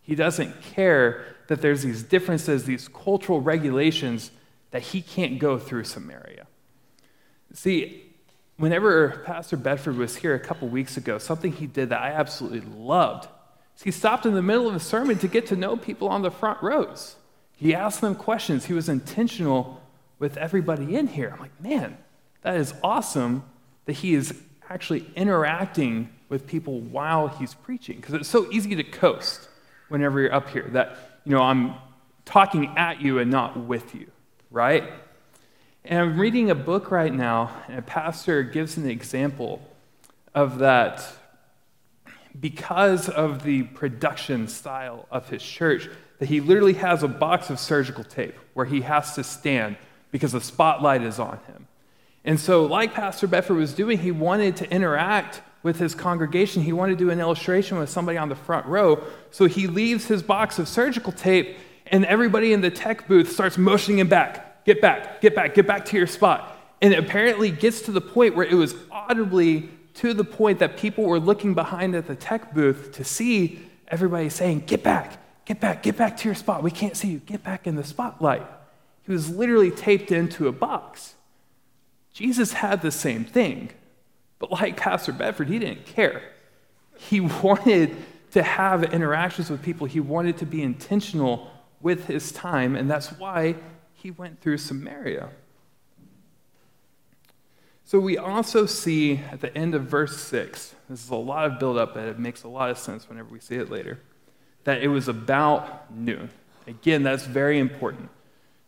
He 0.00 0.14
doesn't 0.14 0.62
care 0.62 1.24
that 1.48 1.60
there's 1.60 1.82
these 1.82 2.02
differences, 2.02 2.64
these 2.64 2.88
cultural 2.88 3.40
regulations 3.40 4.30
that 4.70 4.82
he 4.82 5.02
can't 5.02 5.38
go 5.38 5.58
through 5.58 5.84
Samaria. 5.84 6.46
See, 7.52 8.04
whenever 8.56 9.22
Pastor 9.24 9.56
Bedford 9.56 9.96
was 9.96 10.16
here 10.16 10.34
a 10.34 10.40
couple 10.40 10.68
weeks 10.68 10.96
ago, 10.96 11.18
something 11.18 11.52
he 11.52 11.66
did 11.66 11.90
that 11.90 12.00
I 12.00 12.10
absolutely 12.12 12.62
loved 12.76 13.28
he 13.82 13.90
stopped 13.90 14.26
in 14.26 14.34
the 14.34 14.42
middle 14.42 14.68
of 14.68 14.74
a 14.74 14.80
sermon 14.80 15.18
to 15.18 15.28
get 15.28 15.46
to 15.48 15.56
know 15.56 15.76
people 15.76 16.08
on 16.08 16.22
the 16.22 16.30
front 16.30 16.62
rows. 16.62 17.16
He 17.56 17.74
asked 17.74 18.00
them 18.00 18.14
questions. 18.14 18.66
He 18.66 18.72
was 18.72 18.88
intentional 18.88 19.82
with 20.18 20.36
everybody 20.36 20.96
in 20.96 21.08
here. 21.08 21.30
I'm 21.32 21.40
like, 21.40 21.60
man, 21.60 21.96
that 22.42 22.56
is 22.56 22.74
awesome 22.82 23.44
that 23.86 23.92
he 23.94 24.14
is 24.14 24.34
actually 24.70 25.06
interacting 25.14 26.08
with 26.28 26.46
people 26.46 26.80
while 26.80 27.28
he's 27.28 27.54
preaching. 27.54 27.96
Because 27.96 28.14
it's 28.14 28.28
so 28.28 28.50
easy 28.50 28.74
to 28.74 28.84
coast 28.84 29.48
whenever 29.88 30.20
you're 30.20 30.34
up 30.34 30.48
here 30.48 30.68
that, 30.72 31.20
you 31.24 31.32
know, 31.32 31.42
I'm 31.42 31.74
talking 32.24 32.76
at 32.76 33.00
you 33.00 33.18
and 33.18 33.30
not 33.30 33.56
with 33.56 33.94
you 33.94 34.06
right? 34.54 34.84
And 35.84 36.00
I'm 36.00 36.18
reading 36.18 36.50
a 36.50 36.54
book 36.54 36.90
right 36.90 37.12
now, 37.12 37.50
and 37.68 37.78
a 37.78 37.82
pastor 37.82 38.44
gives 38.44 38.76
an 38.78 38.88
example 38.88 39.60
of 40.32 40.60
that 40.60 41.04
because 42.38 43.08
of 43.08 43.42
the 43.42 43.64
production 43.64 44.48
style 44.48 45.06
of 45.10 45.28
his 45.28 45.42
church, 45.42 45.88
that 46.20 46.28
he 46.28 46.40
literally 46.40 46.74
has 46.74 47.02
a 47.02 47.08
box 47.08 47.50
of 47.50 47.58
surgical 47.58 48.04
tape 48.04 48.36
where 48.54 48.64
he 48.64 48.80
has 48.82 49.16
to 49.16 49.24
stand 49.24 49.76
because 50.12 50.32
the 50.32 50.40
spotlight 50.40 51.02
is 51.02 51.18
on 51.18 51.38
him. 51.48 51.66
And 52.24 52.40
so, 52.40 52.64
like 52.64 52.94
Pastor 52.94 53.26
Bedford 53.26 53.54
was 53.54 53.74
doing, 53.74 53.98
he 53.98 54.10
wanted 54.10 54.56
to 54.56 54.70
interact 54.70 55.42
with 55.62 55.78
his 55.78 55.94
congregation. 55.94 56.62
He 56.62 56.72
wanted 56.72 56.98
to 56.98 57.04
do 57.04 57.10
an 57.10 57.20
illustration 57.20 57.78
with 57.78 57.90
somebody 57.90 58.18
on 58.18 58.28
the 58.28 58.36
front 58.36 58.66
row. 58.66 59.02
So 59.30 59.46
he 59.46 59.66
leaves 59.66 60.06
his 60.06 60.22
box 60.22 60.58
of 60.58 60.68
surgical 60.68 61.10
tape 61.10 61.56
and 61.86 62.04
everybody 62.04 62.52
in 62.52 62.60
the 62.60 62.70
tech 62.70 63.08
booth 63.08 63.32
starts 63.32 63.58
motioning 63.58 63.98
him 63.98 64.08
back. 64.08 64.64
Get 64.64 64.80
back, 64.80 65.20
get 65.20 65.34
back, 65.34 65.54
get 65.54 65.66
back 65.66 65.84
to 65.86 65.96
your 65.96 66.06
spot. 66.06 66.56
And 66.80 66.92
it 66.92 66.98
apparently 66.98 67.50
gets 67.50 67.82
to 67.82 67.92
the 67.92 68.00
point 68.00 68.36
where 68.36 68.46
it 68.46 68.54
was 68.54 68.74
audibly 68.90 69.70
to 69.94 70.12
the 70.12 70.24
point 70.24 70.58
that 70.58 70.76
people 70.76 71.04
were 71.04 71.20
looking 71.20 71.54
behind 71.54 71.94
at 71.94 72.06
the 72.06 72.16
tech 72.16 72.54
booth 72.54 72.92
to 72.92 73.04
see 73.04 73.60
everybody 73.88 74.28
saying, 74.28 74.64
Get 74.66 74.82
back, 74.82 75.18
get 75.44 75.60
back, 75.60 75.82
get 75.82 75.96
back 75.96 76.16
to 76.18 76.28
your 76.28 76.34
spot. 76.34 76.62
We 76.62 76.70
can't 76.70 76.96
see 76.96 77.08
you. 77.08 77.18
Get 77.20 77.42
back 77.42 77.66
in 77.66 77.76
the 77.76 77.84
spotlight. 77.84 78.46
He 79.04 79.12
was 79.12 79.30
literally 79.30 79.70
taped 79.70 80.10
into 80.10 80.48
a 80.48 80.52
box. 80.52 81.14
Jesus 82.14 82.52
had 82.52 82.80
the 82.80 82.92
same 82.92 83.24
thing, 83.24 83.70
but 84.38 84.50
like 84.50 84.76
Pastor 84.76 85.12
Bedford, 85.12 85.48
he 85.48 85.58
didn't 85.58 85.84
care. 85.84 86.22
He 86.96 87.20
wanted 87.42 87.94
to 88.30 88.42
have 88.42 88.82
interactions 88.94 89.50
with 89.50 89.62
people, 89.62 89.86
he 89.86 90.00
wanted 90.00 90.38
to 90.38 90.46
be 90.46 90.62
intentional 90.62 91.50
with 91.80 92.06
his 92.06 92.32
time, 92.32 92.74
and 92.74 92.90
that's 92.90 93.12
why 93.12 93.56
he 93.92 94.10
went 94.10 94.40
through 94.40 94.58
Samaria. 94.58 95.28
So 97.84 98.00
we 98.00 98.16
also 98.16 98.64
see 98.64 99.20
at 99.30 99.40
the 99.40 99.56
end 99.56 99.74
of 99.74 99.84
verse 99.84 100.18
6, 100.18 100.74
this 100.88 101.04
is 101.04 101.10
a 101.10 101.16
lot 101.16 101.44
of 101.46 101.58
buildup, 101.58 101.94
but 101.94 102.04
it 102.04 102.18
makes 102.18 102.42
a 102.42 102.48
lot 102.48 102.70
of 102.70 102.78
sense 102.78 103.08
whenever 103.08 103.28
we 103.28 103.40
see 103.40 103.56
it 103.56 103.70
later, 103.70 104.00
that 104.64 104.82
it 104.82 104.88
was 104.88 105.06
about 105.06 105.94
noon. 105.94 106.30
Again, 106.66 107.02
that's 107.02 107.26
very 107.26 107.58
important. 107.58 108.08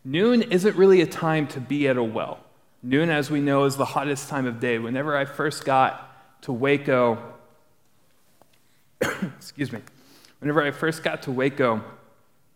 Noon 0.04 0.42
isn't 0.42 0.76
really 0.76 1.00
a 1.00 1.06
time 1.06 1.46
to 1.48 1.60
be 1.60 1.88
at 1.88 1.96
a 1.96 2.04
well. 2.04 2.45
Noon, 2.82 3.10
as 3.10 3.30
we 3.30 3.40
know, 3.40 3.64
is 3.64 3.76
the 3.76 3.84
hottest 3.84 4.28
time 4.28 4.46
of 4.46 4.60
day. 4.60 4.78
Whenever 4.78 5.16
I 5.16 5.24
first 5.24 5.64
got 5.64 6.42
to 6.42 6.52
Waco, 6.52 7.18
excuse 9.00 9.72
me, 9.72 9.80
whenever 10.40 10.62
I 10.62 10.70
first 10.70 11.02
got 11.02 11.22
to 11.22 11.32
Waco, 11.32 11.82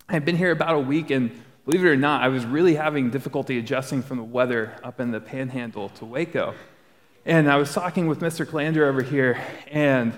I'd 0.08 0.24
been 0.24 0.36
here 0.36 0.50
about 0.50 0.74
a 0.74 0.80
week, 0.80 1.10
and 1.10 1.30
believe 1.64 1.84
it 1.84 1.88
or 1.88 1.96
not, 1.96 2.22
I 2.22 2.28
was 2.28 2.44
really 2.44 2.74
having 2.74 3.10
difficulty 3.10 3.58
adjusting 3.58 4.02
from 4.02 4.18
the 4.18 4.24
weather 4.24 4.76
up 4.82 5.00
in 5.00 5.10
the 5.10 5.20
panhandle 5.20 5.88
to 5.90 6.04
Waco. 6.04 6.54
And 7.24 7.50
I 7.50 7.56
was 7.56 7.72
talking 7.72 8.06
with 8.06 8.20
Mr. 8.20 8.44
Calander 8.46 8.88
over 8.88 9.02
here, 9.02 9.40
and 9.70 10.12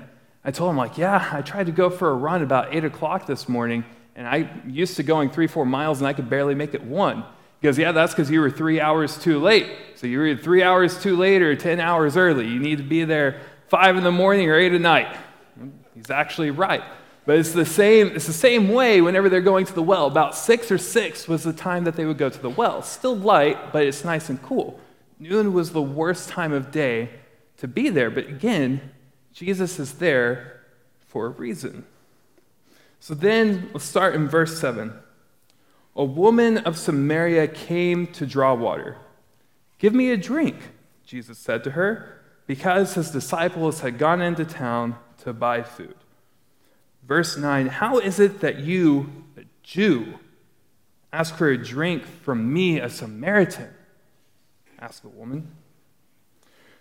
I 0.44 0.50
told 0.50 0.70
him, 0.70 0.76
like, 0.76 0.98
yeah, 0.98 1.28
I 1.32 1.42
tried 1.42 1.66
to 1.66 1.72
go 1.72 1.90
for 1.90 2.10
a 2.10 2.14
run 2.14 2.42
about 2.42 2.74
8 2.74 2.84
o'clock 2.84 3.26
this 3.26 3.48
morning, 3.48 3.84
and 4.16 4.26
I 4.26 4.50
used 4.66 4.96
to 4.96 5.02
going 5.02 5.30
three, 5.30 5.46
four 5.46 5.64
miles, 5.64 6.00
and 6.00 6.08
I 6.08 6.12
could 6.12 6.28
barely 6.28 6.54
make 6.54 6.74
it 6.74 6.82
one. 6.82 7.24
He 7.62 7.68
goes, 7.68 7.78
Yeah, 7.78 7.92
that's 7.92 8.12
because 8.12 8.28
you 8.28 8.40
were 8.40 8.50
three 8.50 8.80
hours 8.80 9.16
too 9.16 9.38
late. 9.38 9.70
So 9.94 10.08
you 10.08 10.18
were 10.18 10.36
three 10.36 10.64
hours 10.64 11.00
too 11.00 11.16
late 11.16 11.42
or 11.42 11.54
10 11.54 11.78
hours 11.78 12.16
early. 12.16 12.48
You 12.48 12.58
need 12.58 12.78
to 12.78 12.84
be 12.84 13.04
there 13.04 13.40
five 13.68 13.96
in 13.96 14.02
the 14.02 14.10
morning 14.10 14.50
or 14.50 14.56
eight 14.56 14.72
at 14.72 14.80
night. 14.80 15.16
He's 15.94 16.10
actually 16.10 16.50
right. 16.50 16.82
But 17.24 17.38
it's 17.38 17.52
the 17.52 17.64
same, 17.64 18.08
it's 18.08 18.26
the 18.26 18.32
same 18.32 18.70
way 18.70 19.00
whenever 19.00 19.28
they're 19.28 19.40
going 19.40 19.64
to 19.66 19.72
the 19.72 19.82
well. 19.82 20.08
About 20.08 20.34
six 20.34 20.72
or 20.72 20.78
six 20.78 21.28
was 21.28 21.44
the 21.44 21.52
time 21.52 21.84
that 21.84 21.94
they 21.94 22.04
would 22.04 22.18
go 22.18 22.28
to 22.28 22.38
the 22.38 22.50
well. 22.50 22.82
Still 22.82 23.16
light, 23.16 23.72
but 23.72 23.86
it's 23.86 24.04
nice 24.04 24.28
and 24.28 24.42
cool. 24.42 24.80
Noon 25.20 25.52
was 25.52 25.70
the 25.70 25.80
worst 25.80 26.30
time 26.30 26.52
of 26.52 26.72
day 26.72 27.10
to 27.58 27.68
be 27.68 27.90
there. 27.90 28.10
But 28.10 28.26
again, 28.26 28.90
Jesus 29.32 29.78
is 29.78 29.94
there 29.94 30.64
for 31.06 31.26
a 31.26 31.30
reason. 31.30 31.86
So 32.98 33.14
then 33.14 33.70
let's 33.72 33.84
start 33.84 34.16
in 34.16 34.28
verse 34.28 34.58
7. 34.58 34.92
A 35.94 36.04
woman 36.04 36.58
of 36.58 36.78
Samaria 36.78 37.48
came 37.48 38.06
to 38.08 38.26
draw 38.26 38.54
water. 38.54 38.96
Give 39.78 39.94
me 39.94 40.10
a 40.10 40.16
drink, 40.16 40.56
Jesus 41.04 41.38
said 41.38 41.64
to 41.64 41.72
her, 41.72 42.20
because 42.46 42.94
his 42.94 43.10
disciples 43.10 43.80
had 43.80 43.98
gone 43.98 44.22
into 44.22 44.44
town 44.44 44.96
to 45.18 45.32
buy 45.32 45.62
food. 45.62 45.94
Verse 47.02 47.36
9 47.36 47.66
How 47.66 47.98
is 47.98 48.18
it 48.18 48.40
that 48.40 48.60
you, 48.60 49.24
a 49.36 49.42
Jew, 49.62 50.18
ask 51.12 51.34
for 51.34 51.48
a 51.48 51.58
drink 51.58 52.04
from 52.06 52.52
me, 52.52 52.78
a 52.78 52.88
Samaritan? 52.88 53.68
asked 54.78 55.02
the 55.02 55.08
woman. 55.08 55.50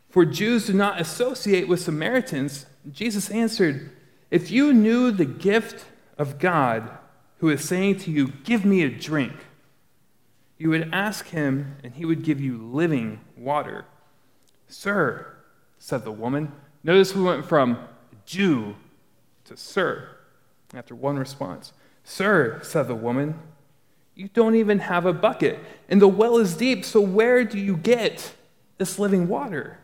For 0.10 0.26
Jews 0.26 0.68
do 0.68 0.74
not 0.74 1.00
associate 1.00 1.68
with 1.68 1.80
Samaritans. 1.82 2.66
Jesus 2.92 3.30
answered, 3.30 3.92
If 4.30 4.52
you 4.52 4.74
knew 4.74 5.12
the 5.12 5.26
gift 5.26 5.86
of 6.18 6.38
God, 6.38 6.98
who 7.42 7.50
is 7.50 7.68
saying 7.68 7.98
to 7.98 8.12
you, 8.12 8.28
Give 8.44 8.64
me 8.64 8.84
a 8.84 8.90
drink, 8.90 9.34
you 10.58 10.70
would 10.70 10.94
ask 10.94 11.28
him, 11.30 11.76
and 11.84 11.96
he 11.96 12.06
would 12.06 12.24
give 12.24 12.40
you 12.40 12.58
living 12.58 13.20
water. 13.36 13.86
Sir, 14.68 15.34
said 15.80 16.06
the 16.06 16.12
woman. 16.12 16.52
Notice 16.84 17.16
we 17.16 17.24
went 17.24 17.46
from 17.46 17.80
Jew 18.28 18.76
to 19.46 19.58
Sir 19.58 20.08
after 20.76 20.94
one 20.94 21.18
response. 21.18 21.74
Sir, 22.04 22.60
said 22.64 22.88
the 22.88 22.96
woman, 22.96 23.40
you 24.14 24.28
don't 24.28 24.56
even 24.56 24.78
have 24.78 25.08
a 25.08 25.14
bucket, 25.14 25.60
and 25.90 26.00
the 26.00 26.08
well 26.08 26.38
is 26.38 26.56
deep, 26.56 26.86
so 26.86 27.02
where 27.02 27.44
do 27.44 27.58
you 27.58 27.76
get 27.76 28.36
this 28.78 29.00
living 29.00 29.28
water? 29.28 29.80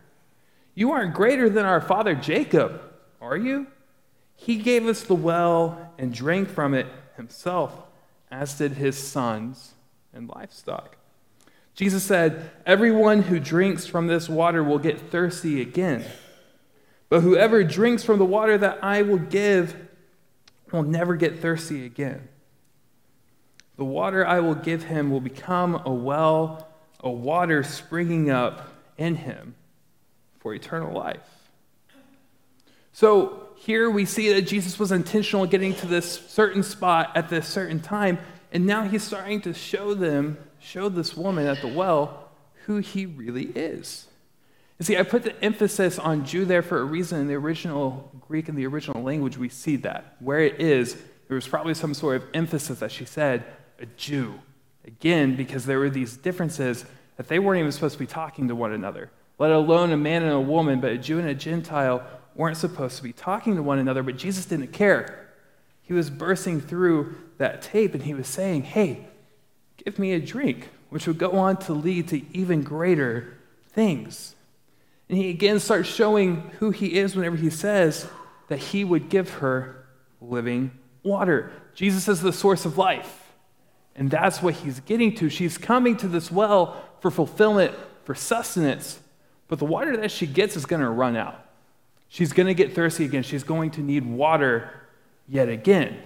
You 0.76 0.92
aren't 0.92 1.16
greater 1.16 1.50
than 1.50 1.66
our 1.66 1.82
father 1.82 2.14
Jacob, 2.14 2.82
are 3.20 3.38
you? 3.38 3.66
He 4.36 4.58
gave 4.58 4.86
us 4.86 5.02
the 5.02 5.16
well 5.16 5.92
and 5.98 6.14
drank 6.14 6.50
from 6.50 6.76
it 6.76 6.86
himself, 7.18 7.84
as 8.32 8.58
did 8.58 8.74
his 8.74 8.98
sons 8.98 9.74
and 10.14 10.30
livestock. 10.30 10.98
Jesus 11.76 12.04
said, 12.04 12.50
Everyone 12.66 13.24
who 13.24 13.40
drinks 13.40 13.86
from 13.86 14.08
this 14.08 14.28
water 14.28 14.64
will 14.64 14.80
get 14.80 15.00
thirsty 15.12 15.62
again. 15.62 16.04
But 17.10 17.22
whoever 17.22 17.64
drinks 17.64 18.04
from 18.04 18.18
the 18.18 18.26
water 18.26 18.58
that 18.58 18.80
I 18.84 19.02
will 19.02 19.20
give 19.20 19.76
will 20.72 20.84
never 20.84 21.16
get 21.16 21.40
thirsty 21.40 21.86
again. 21.86 22.28
The 23.78 23.86
water 23.86 24.26
I 24.26 24.40
will 24.40 24.56
give 24.56 24.84
him 24.84 25.12
will 25.12 25.22
become 25.22 25.82
a 25.86 25.94
well, 25.94 26.68
a 27.00 27.10
water 27.10 27.64
springing 27.64 28.30
up 28.30 28.70
in 28.98 29.16
him 29.16 29.56
for 30.40 30.54
eternal 30.54 30.92
life. 30.92 31.22
So 32.92 33.47
here 33.58 33.90
we 33.90 34.06
see 34.06 34.32
that 34.34 34.44
Jesus 34.44 34.80
was 34.80 34.92
intentional 34.92 35.44
in 35.44 35.50
getting 35.50 35.76
to 35.76 35.88
this 35.88 36.26
certain 36.28 36.64
spot 36.64 37.12
at 37.16 37.30
this 37.30 37.48
certain 37.48 37.80
time, 37.80 38.20
and 38.52 38.66
now 38.66 38.84
he's 38.84 39.04
starting 39.04 39.42
to 39.42 39.54
show 39.54 39.94
them, 39.94 40.38
show 40.60 40.90
this 40.90 41.18
woman 41.18 41.48
at 41.48 41.62
the 41.62 41.68
well, 41.68 42.30
who 42.66 42.78
he 42.78 43.06
really 43.06 43.46
is. 43.56 44.08
You 44.80 44.86
see, 44.86 44.98
I 44.98 45.04
put 45.04 45.24
the 45.24 45.44
emphasis 45.44 45.98
on 45.98 46.26
Jew 46.26 46.46
there 46.46 46.62
for 46.62 46.80
a 46.80 46.84
reason. 46.84 47.22
In 47.22 47.28
the 47.28 47.34
original 47.34 48.12
Greek 48.28 48.48
and 48.48 48.58
the 48.58 48.68
original 48.68 49.02
language, 49.02 49.38
we 49.38 49.50
see 49.50 49.76
that. 49.78 50.16
Where 50.20 50.40
it 50.40 50.62
is, 50.62 50.96
there 51.28 51.36
was 51.36 51.48
probably 51.48 51.74
some 51.74 51.94
sort 51.94 52.18
of 52.18 52.24
emphasis 52.34 52.80
that 52.80 52.92
she 52.92 53.06
said, 53.06 53.44
a 53.80 53.86
Jew. 53.98 54.40
Again, 54.86 55.36
because 55.36 55.66
there 55.66 55.80
were 55.80 55.90
these 55.90 56.16
differences 56.16 56.86
that 57.18 57.28
they 57.28 57.40
weren't 57.40 57.60
even 57.60 57.72
supposed 57.72 57.94
to 57.94 58.00
be 58.00 58.06
talking 58.06 58.48
to 58.48 58.56
one 58.56 58.72
another, 58.72 59.10
let 59.40 59.52
alone 59.52 59.92
a 59.92 59.98
man 59.98 60.22
and 60.22 60.32
a 60.32 60.40
woman, 60.40 60.80
but 60.80 60.92
a 60.92 60.98
Jew 60.98 61.20
and 61.20 61.28
a 61.28 61.36
Gentile 61.36 62.08
weren't 62.38 62.58
supposed 62.58 62.96
to 62.98 63.04
be 63.04 63.12
talking 63.12 63.56
to 63.56 63.64
one 63.64 63.80
another, 63.80 64.04
but 64.04 64.16
Jesus 64.16 64.46
didn't 64.46 64.72
care. 64.72 65.28
He 65.82 65.94
was 65.94 66.10
bursting 66.10 66.62
through 66.62 67.16
that 67.38 67.62
tape 67.62 67.94
and 67.94 68.04
he 68.04 68.14
was 68.14 68.28
saying, 68.28 68.64
Hey, 68.64 69.08
give 69.84 70.00
me 70.00 70.14
a 70.14 70.20
drink, 70.20 70.70
which 70.90 71.08
would 71.08 71.18
go 71.18 71.32
on 71.32 71.58
to 71.58 71.74
lead 71.74 72.08
to 72.10 72.22
even 72.36 72.62
greater 72.62 73.38
things. 73.72 74.36
And 75.10 75.18
he 75.18 75.30
again 75.30 75.60
starts 75.60 75.90
showing 75.90 76.52
who 76.60 76.72
he 76.72 76.98
is 76.98 77.16
whenever 77.16 77.36
he 77.36 77.50
says 77.50 78.08
that 78.50 78.60
he 78.60 78.84
would 78.84 79.10
give 79.10 79.30
her 79.36 79.86
living 80.22 80.72
water. 81.04 81.52
Jesus 81.74 82.08
is 82.08 82.22
the 82.22 82.34
source 82.34 82.66
of 82.66 82.78
life. 82.78 83.24
And 83.96 84.12
that's 84.12 84.44
what 84.44 84.54
he's 84.56 84.80
getting 84.82 85.16
to. 85.16 85.30
She's 85.30 85.58
coming 85.58 85.98
to 85.98 86.08
this 86.08 86.32
well 86.32 86.84
for 87.00 87.10
fulfillment, 87.10 87.74
for 88.04 88.14
sustenance. 88.14 89.00
But 89.48 89.60
the 89.60 89.66
water 89.66 89.98
that 89.98 90.12
she 90.12 90.28
gets 90.28 90.56
is 90.56 90.66
going 90.66 90.82
to 90.82 90.90
run 90.90 91.16
out. 91.16 91.47
She's 92.10 92.34
going 92.34 92.48
to 92.48 92.54
get 92.54 92.74
thirsty 92.74 93.06
again. 93.06 93.24
She's 93.24 93.44
going 93.44 93.72
to 93.72 93.82
need 93.82 94.06
water 94.06 94.72
yet 95.28 95.50
again. 95.50 95.98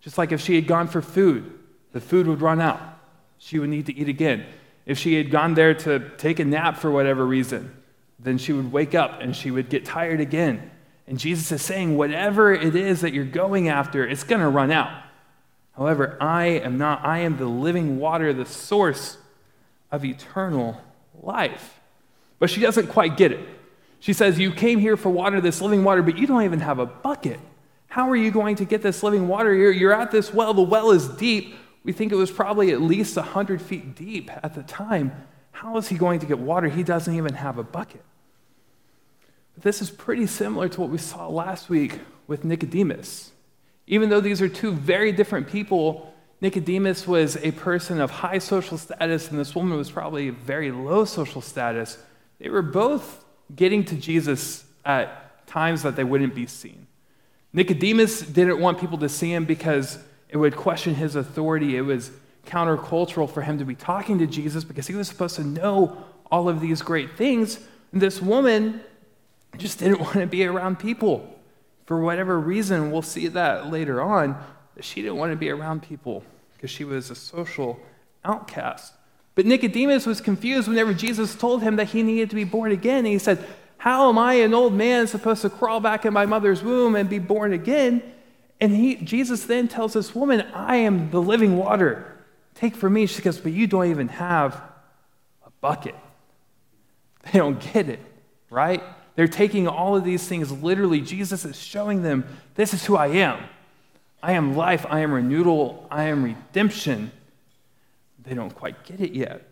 Just 0.00 0.18
like 0.18 0.32
if 0.32 0.40
she 0.40 0.54
had 0.54 0.66
gone 0.66 0.88
for 0.88 1.02
food, 1.02 1.58
the 1.92 2.00
food 2.00 2.26
would 2.26 2.40
run 2.40 2.60
out. 2.60 2.80
She 3.38 3.58
would 3.58 3.70
need 3.70 3.86
to 3.86 3.96
eat 3.96 4.08
again. 4.08 4.46
If 4.86 4.98
she 4.98 5.14
had 5.14 5.30
gone 5.30 5.54
there 5.54 5.74
to 5.74 6.10
take 6.16 6.38
a 6.38 6.44
nap 6.44 6.76
for 6.76 6.90
whatever 6.90 7.24
reason, 7.24 7.74
then 8.18 8.38
she 8.38 8.52
would 8.52 8.72
wake 8.72 8.94
up 8.94 9.20
and 9.20 9.34
she 9.34 9.50
would 9.50 9.68
get 9.68 9.84
tired 9.84 10.20
again. 10.20 10.70
And 11.06 11.18
Jesus 11.18 11.52
is 11.52 11.62
saying, 11.62 11.96
whatever 11.96 12.52
it 12.52 12.74
is 12.74 13.02
that 13.02 13.12
you're 13.12 13.24
going 13.24 13.68
after, 13.68 14.06
it's 14.06 14.24
going 14.24 14.40
to 14.40 14.48
run 14.48 14.70
out. 14.70 15.02
However, 15.76 16.16
I 16.20 16.46
am 16.46 16.78
not. 16.78 17.04
I 17.04 17.20
am 17.20 17.36
the 17.36 17.46
living 17.46 17.98
water, 17.98 18.32
the 18.32 18.46
source 18.46 19.18
of 19.90 20.04
eternal 20.04 20.80
life. 21.22 21.80
But 22.38 22.50
she 22.50 22.60
doesn't 22.60 22.88
quite 22.88 23.16
get 23.16 23.32
it. 23.32 23.46
She 24.04 24.12
says, 24.12 24.38
You 24.38 24.52
came 24.52 24.80
here 24.80 24.98
for 24.98 25.08
water, 25.08 25.40
this 25.40 25.62
living 25.62 25.82
water, 25.82 26.02
but 26.02 26.18
you 26.18 26.26
don't 26.26 26.42
even 26.42 26.60
have 26.60 26.78
a 26.78 26.84
bucket. 26.84 27.40
How 27.86 28.10
are 28.10 28.16
you 28.16 28.30
going 28.30 28.56
to 28.56 28.66
get 28.66 28.82
this 28.82 29.02
living 29.02 29.28
water? 29.28 29.54
You're, 29.54 29.72
you're 29.72 29.94
at 29.94 30.10
this 30.10 30.30
well. 30.30 30.52
The 30.52 30.60
well 30.60 30.90
is 30.90 31.08
deep. 31.08 31.54
We 31.84 31.92
think 31.92 32.12
it 32.12 32.16
was 32.16 32.30
probably 32.30 32.70
at 32.72 32.82
least 32.82 33.16
100 33.16 33.62
feet 33.62 33.94
deep 33.94 34.30
at 34.42 34.54
the 34.54 34.62
time. 34.62 35.12
How 35.52 35.78
is 35.78 35.88
he 35.88 35.96
going 35.96 36.20
to 36.20 36.26
get 36.26 36.38
water? 36.38 36.68
He 36.68 36.82
doesn't 36.82 37.14
even 37.14 37.32
have 37.32 37.56
a 37.56 37.62
bucket. 37.62 38.04
But 39.54 39.64
this 39.64 39.80
is 39.80 39.90
pretty 39.90 40.26
similar 40.26 40.68
to 40.68 40.82
what 40.82 40.90
we 40.90 40.98
saw 40.98 41.26
last 41.26 41.70
week 41.70 42.00
with 42.26 42.44
Nicodemus. 42.44 43.30
Even 43.86 44.10
though 44.10 44.20
these 44.20 44.42
are 44.42 44.50
two 44.50 44.72
very 44.72 45.12
different 45.12 45.48
people, 45.48 46.12
Nicodemus 46.42 47.06
was 47.06 47.38
a 47.38 47.52
person 47.52 48.02
of 48.02 48.10
high 48.10 48.36
social 48.38 48.76
status, 48.76 49.30
and 49.30 49.38
this 49.38 49.54
woman 49.54 49.78
was 49.78 49.90
probably 49.90 50.28
very 50.28 50.70
low 50.70 51.06
social 51.06 51.40
status. 51.40 51.96
They 52.38 52.50
were 52.50 52.60
both 52.60 53.23
getting 53.56 53.84
to 53.84 53.96
Jesus 53.96 54.64
at 54.84 55.46
times 55.46 55.82
that 55.82 55.96
they 55.96 56.04
wouldn't 56.04 56.34
be 56.34 56.46
seen. 56.46 56.86
Nicodemus 57.52 58.20
didn't 58.20 58.58
want 58.58 58.78
people 58.80 58.98
to 58.98 59.08
see 59.08 59.32
him 59.32 59.44
because 59.44 59.98
it 60.28 60.36
would 60.36 60.56
question 60.56 60.94
his 60.94 61.14
authority. 61.14 61.76
It 61.76 61.82
was 61.82 62.10
countercultural 62.46 63.30
for 63.30 63.42
him 63.42 63.58
to 63.58 63.64
be 63.64 63.74
talking 63.74 64.18
to 64.18 64.26
Jesus 64.26 64.64
because 64.64 64.86
he 64.86 64.94
was 64.94 65.08
supposed 65.08 65.36
to 65.36 65.44
know 65.44 66.04
all 66.30 66.48
of 66.48 66.60
these 66.60 66.82
great 66.82 67.16
things. 67.16 67.60
And 67.92 68.02
this 68.02 68.20
woman 68.20 68.80
just 69.56 69.78
didn't 69.78 70.00
want 70.00 70.14
to 70.14 70.26
be 70.26 70.44
around 70.44 70.78
people. 70.78 71.30
For 71.86 72.00
whatever 72.00 72.40
reason, 72.40 72.90
we'll 72.90 73.02
see 73.02 73.28
that 73.28 73.70
later 73.70 74.00
on, 74.02 74.42
she 74.80 75.02
didn't 75.02 75.16
want 75.16 75.32
to 75.32 75.36
be 75.36 75.50
around 75.50 75.82
people 75.82 76.24
because 76.54 76.70
she 76.70 76.84
was 76.84 77.10
a 77.10 77.14
social 77.14 77.78
outcast. 78.24 78.94
But 79.34 79.46
Nicodemus 79.46 80.06
was 80.06 80.20
confused 80.20 80.68
whenever 80.68 80.94
Jesus 80.94 81.34
told 81.34 81.62
him 81.62 81.76
that 81.76 81.88
he 81.88 82.02
needed 82.02 82.30
to 82.30 82.36
be 82.36 82.44
born 82.44 82.70
again. 82.72 82.98
And 82.98 83.08
he 83.08 83.18
said, 83.18 83.44
How 83.78 84.08
am 84.08 84.18
I, 84.18 84.34
an 84.34 84.54
old 84.54 84.72
man, 84.72 85.06
supposed 85.06 85.42
to 85.42 85.50
crawl 85.50 85.80
back 85.80 86.04
in 86.04 86.12
my 86.12 86.26
mother's 86.26 86.62
womb 86.62 86.94
and 86.94 87.08
be 87.08 87.18
born 87.18 87.52
again? 87.52 88.02
And 88.60 88.74
he, 88.74 88.96
Jesus 88.96 89.44
then 89.44 89.66
tells 89.68 89.94
this 89.94 90.14
woman, 90.14 90.42
I 90.54 90.76
am 90.76 91.10
the 91.10 91.20
living 91.20 91.56
water. 91.56 92.16
Take 92.54 92.76
from 92.76 92.92
me. 92.92 93.06
She 93.06 93.22
goes, 93.22 93.38
But 93.38 93.52
you 93.52 93.66
don't 93.66 93.90
even 93.90 94.08
have 94.08 94.54
a 95.44 95.50
bucket. 95.60 95.94
They 97.32 97.38
don't 97.38 97.58
get 97.72 97.88
it, 97.88 98.00
right? 98.50 98.82
They're 99.16 99.28
taking 99.28 99.66
all 99.66 99.96
of 99.96 100.04
these 100.04 100.28
things 100.28 100.52
literally. 100.52 101.00
Jesus 101.00 101.46
is 101.46 101.58
showing 101.58 102.02
them, 102.02 102.26
This 102.54 102.74
is 102.74 102.84
who 102.84 102.96
I 102.96 103.06
am. 103.08 103.42
I 104.22 104.32
am 104.32 104.56
life. 104.56 104.84
I 104.88 105.00
am 105.00 105.12
renewal. 105.12 105.86
I 105.90 106.04
am 106.04 106.22
redemption. 106.22 107.10
They 108.24 108.34
don't 108.34 108.54
quite 108.54 108.84
get 108.84 109.00
it 109.00 109.12
yet. 109.12 109.48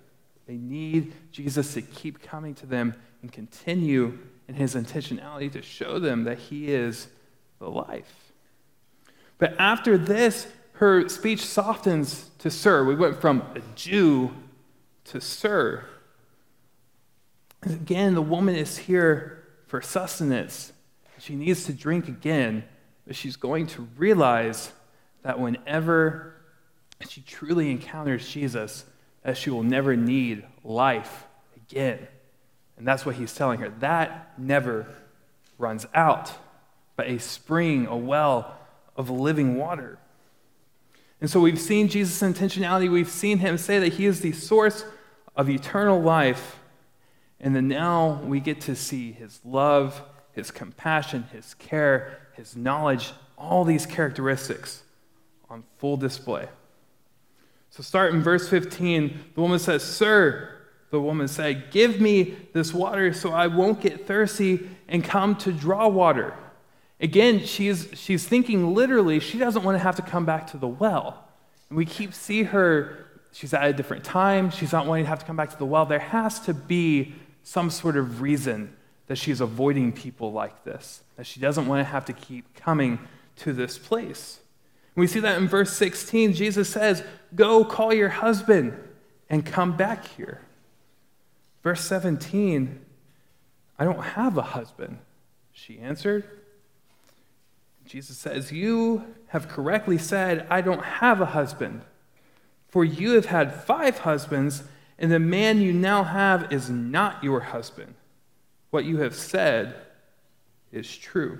They 0.46 0.56
need 0.56 1.12
Jesus 1.30 1.74
to 1.74 1.82
keep 1.82 2.22
coming 2.22 2.54
to 2.56 2.66
them 2.66 2.94
and 3.22 3.30
continue 3.30 4.18
in 4.48 4.54
his 4.54 4.74
intentionality 4.74 5.52
to 5.52 5.62
show 5.62 5.98
them 5.98 6.24
that 6.24 6.38
he 6.38 6.72
is 6.72 7.08
the 7.58 7.70
life. 7.70 8.32
But 9.38 9.54
after 9.58 9.96
this, 9.96 10.46
her 10.74 11.08
speech 11.08 11.44
softens 11.44 12.30
to 12.38 12.50
sir. 12.50 12.84
We 12.84 12.96
went 12.96 13.20
from 13.20 13.42
a 13.54 13.60
Jew 13.76 14.32
to 15.04 15.20
sir. 15.20 15.84
Again, 17.62 18.14
the 18.14 18.22
woman 18.22 18.56
is 18.56 18.78
here 18.78 19.44
for 19.66 19.80
sustenance. 19.80 20.72
She 21.18 21.36
needs 21.36 21.64
to 21.66 21.72
drink 21.72 22.08
again, 22.08 22.64
but 23.06 23.14
she's 23.14 23.36
going 23.36 23.68
to 23.68 23.88
realize 23.96 24.72
that 25.22 25.38
whenever 25.38 26.31
she 27.10 27.20
truly 27.22 27.70
encounters 27.70 28.28
Jesus, 28.28 28.84
that 29.22 29.36
she 29.36 29.50
will 29.50 29.62
never 29.62 29.96
need 29.96 30.44
life 30.64 31.24
again. 31.56 31.98
And 32.76 32.86
that's 32.86 33.06
what 33.06 33.16
he's 33.16 33.34
telling 33.34 33.60
her. 33.60 33.68
That 33.80 34.38
never 34.38 34.86
runs 35.58 35.86
out, 35.94 36.32
but 36.96 37.06
a 37.06 37.18
spring, 37.18 37.86
a 37.86 37.96
well 37.96 38.58
of 38.96 39.10
living 39.10 39.56
water. 39.56 39.98
And 41.20 41.30
so 41.30 41.40
we've 41.40 41.60
seen 41.60 41.88
Jesus' 41.88 42.20
intentionality. 42.20 42.90
We've 42.90 43.08
seen 43.08 43.38
him 43.38 43.56
say 43.56 43.78
that 43.78 43.94
he 43.94 44.06
is 44.06 44.20
the 44.20 44.32
source 44.32 44.84
of 45.36 45.48
eternal 45.48 46.00
life. 46.00 46.58
And 47.38 47.54
then 47.54 47.68
now 47.68 48.20
we 48.24 48.40
get 48.40 48.60
to 48.62 48.74
see 48.74 49.12
his 49.12 49.40
love, 49.44 50.02
his 50.32 50.50
compassion, 50.50 51.24
his 51.32 51.54
care, 51.54 52.18
his 52.34 52.56
knowledge, 52.56 53.12
all 53.38 53.64
these 53.64 53.86
characteristics 53.86 54.82
on 55.48 55.62
full 55.78 55.96
display. 55.96 56.48
So 57.72 57.82
start 57.82 58.12
in 58.12 58.20
verse 58.20 58.50
15. 58.50 59.18
The 59.34 59.40
woman 59.40 59.58
says, 59.58 59.82
Sir, 59.82 60.50
the 60.90 61.00
woman 61.00 61.26
said, 61.26 61.70
Give 61.70 62.02
me 62.02 62.36
this 62.52 62.74
water 62.74 63.14
so 63.14 63.32
I 63.32 63.46
won't 63.46 63.80
get 63.80 64.06
thirsty 64.06 64.68
and 64.88 65.02
come 65.02 65.36
to 65.36 65.52
draw 65.52 65.88
water. 65.88 66.34
Again, 67.00 67.46
she's, 67.46 67.88
she's 67.94 68.28
thinking 68.28 68.74
literally, 68.74 69.20
she 69.20 69.38
doesn't 69.38 69.64
want 69.64 69.76
to 69.76 69.82
have 69.82 69.96
to 69.96 70.02
come 70.02 70.26
back 70.26 70.48
to 70.48 70.58
the 70.58 70.68
well. 70.68 71.26
And 71.70 71.78
we 71.78 71.86
keep 71.86 72.12
see 72.12 72.42
her, 72.42 73.06
she's 73.32 73.54
at 73.54 73.64
a 73.64 73.72
different 73.72 74.04
time, 74.04 74.50
she's 74.50 74.70
not 74.70 74.86
wanting 74.86 75.06
to 75.06 75.08
have 75.08 75.20
to 75.20 75.24
come 75.24 75.36
back 75.36 75.48
to 75.48 75.58
the 75.58 75.64
well. 75.64 75.86
There 75.86 75.98
has 75.98 76.40
to 76.40 76.52
be 76.52 77.14
some 77.42 77.70
sort 77.70 77.96
of 77.96 78.20
reason 78.20 78.76
that 79.06 79.16
she's 79.16 79.40
avoiding 79.40 79.92
people 79.92 80.30
like 80.30 80.62
this, 80.64 81.02
that 81.16 81.26
she 81.26 81.40
doesn't 81.40 81.66
want 81.66 81.80
to 81.80 81.90
have 81.90 82.04
to 82.04 82.12
keep 82.12 82.54
coming 82.54 82.98
to 83.36 83.54
this 83.54 83.78
place. 83.78 84.41
We 84.94 85.06
see 85.06 85.20
that 85.20 85.38
in 85.38 85.48
verse 85.48 85.72
16. 85.72 86.34
Jesus 86.34 86.68
says, 86.68 87.02
Go 87.34 87.64
call 87.64 87.94
your 87.94 88.10
husband 88.10 88.76
and 89.30 89.44
come 89.44 89.76
back 89.76 90.06
here. 90.06 90.42
Verse 91.62 91.80
17, 91.82 92.80
I 93.78 93.84
don't 93.84 94.02
have 94.02 94.36
a 94.36 94.42
husband, 94.42 94.98
she 95.52 95.78
answered. 95.78 96.24
Jesus 97.86 98.18
says, 98.18 98.52
You 98.52 99.04
have 99.28 99.48
correctly 99.48 99.98
said, 99.98 100.46
I 100.50 100.60
don't 100.60 100.82
have 100.82 101.20
a 101.20 101.26
husband. 101.26 101.82
For 102.68 102.84
you 102.84 103.12
have 103.12 103.26
had 103.26 103.54
five 103.64 103.98
husbands, 103.98 104.64
and 104.98 105.10
the 105.10 105.18
man 105.18 105.60
you 105.60 105.72
now 105.72 106.04
have 106.04 106.52
is 106.52 106.68
not 106.68 107.22
your 107.22 107.40
husband. 107.40 107.94
What 108.70 108.84
you 108.84 108.98
have 108.98 109.14
said 109.14 109.74
is 110.72 110.96
true. 110.96 111.38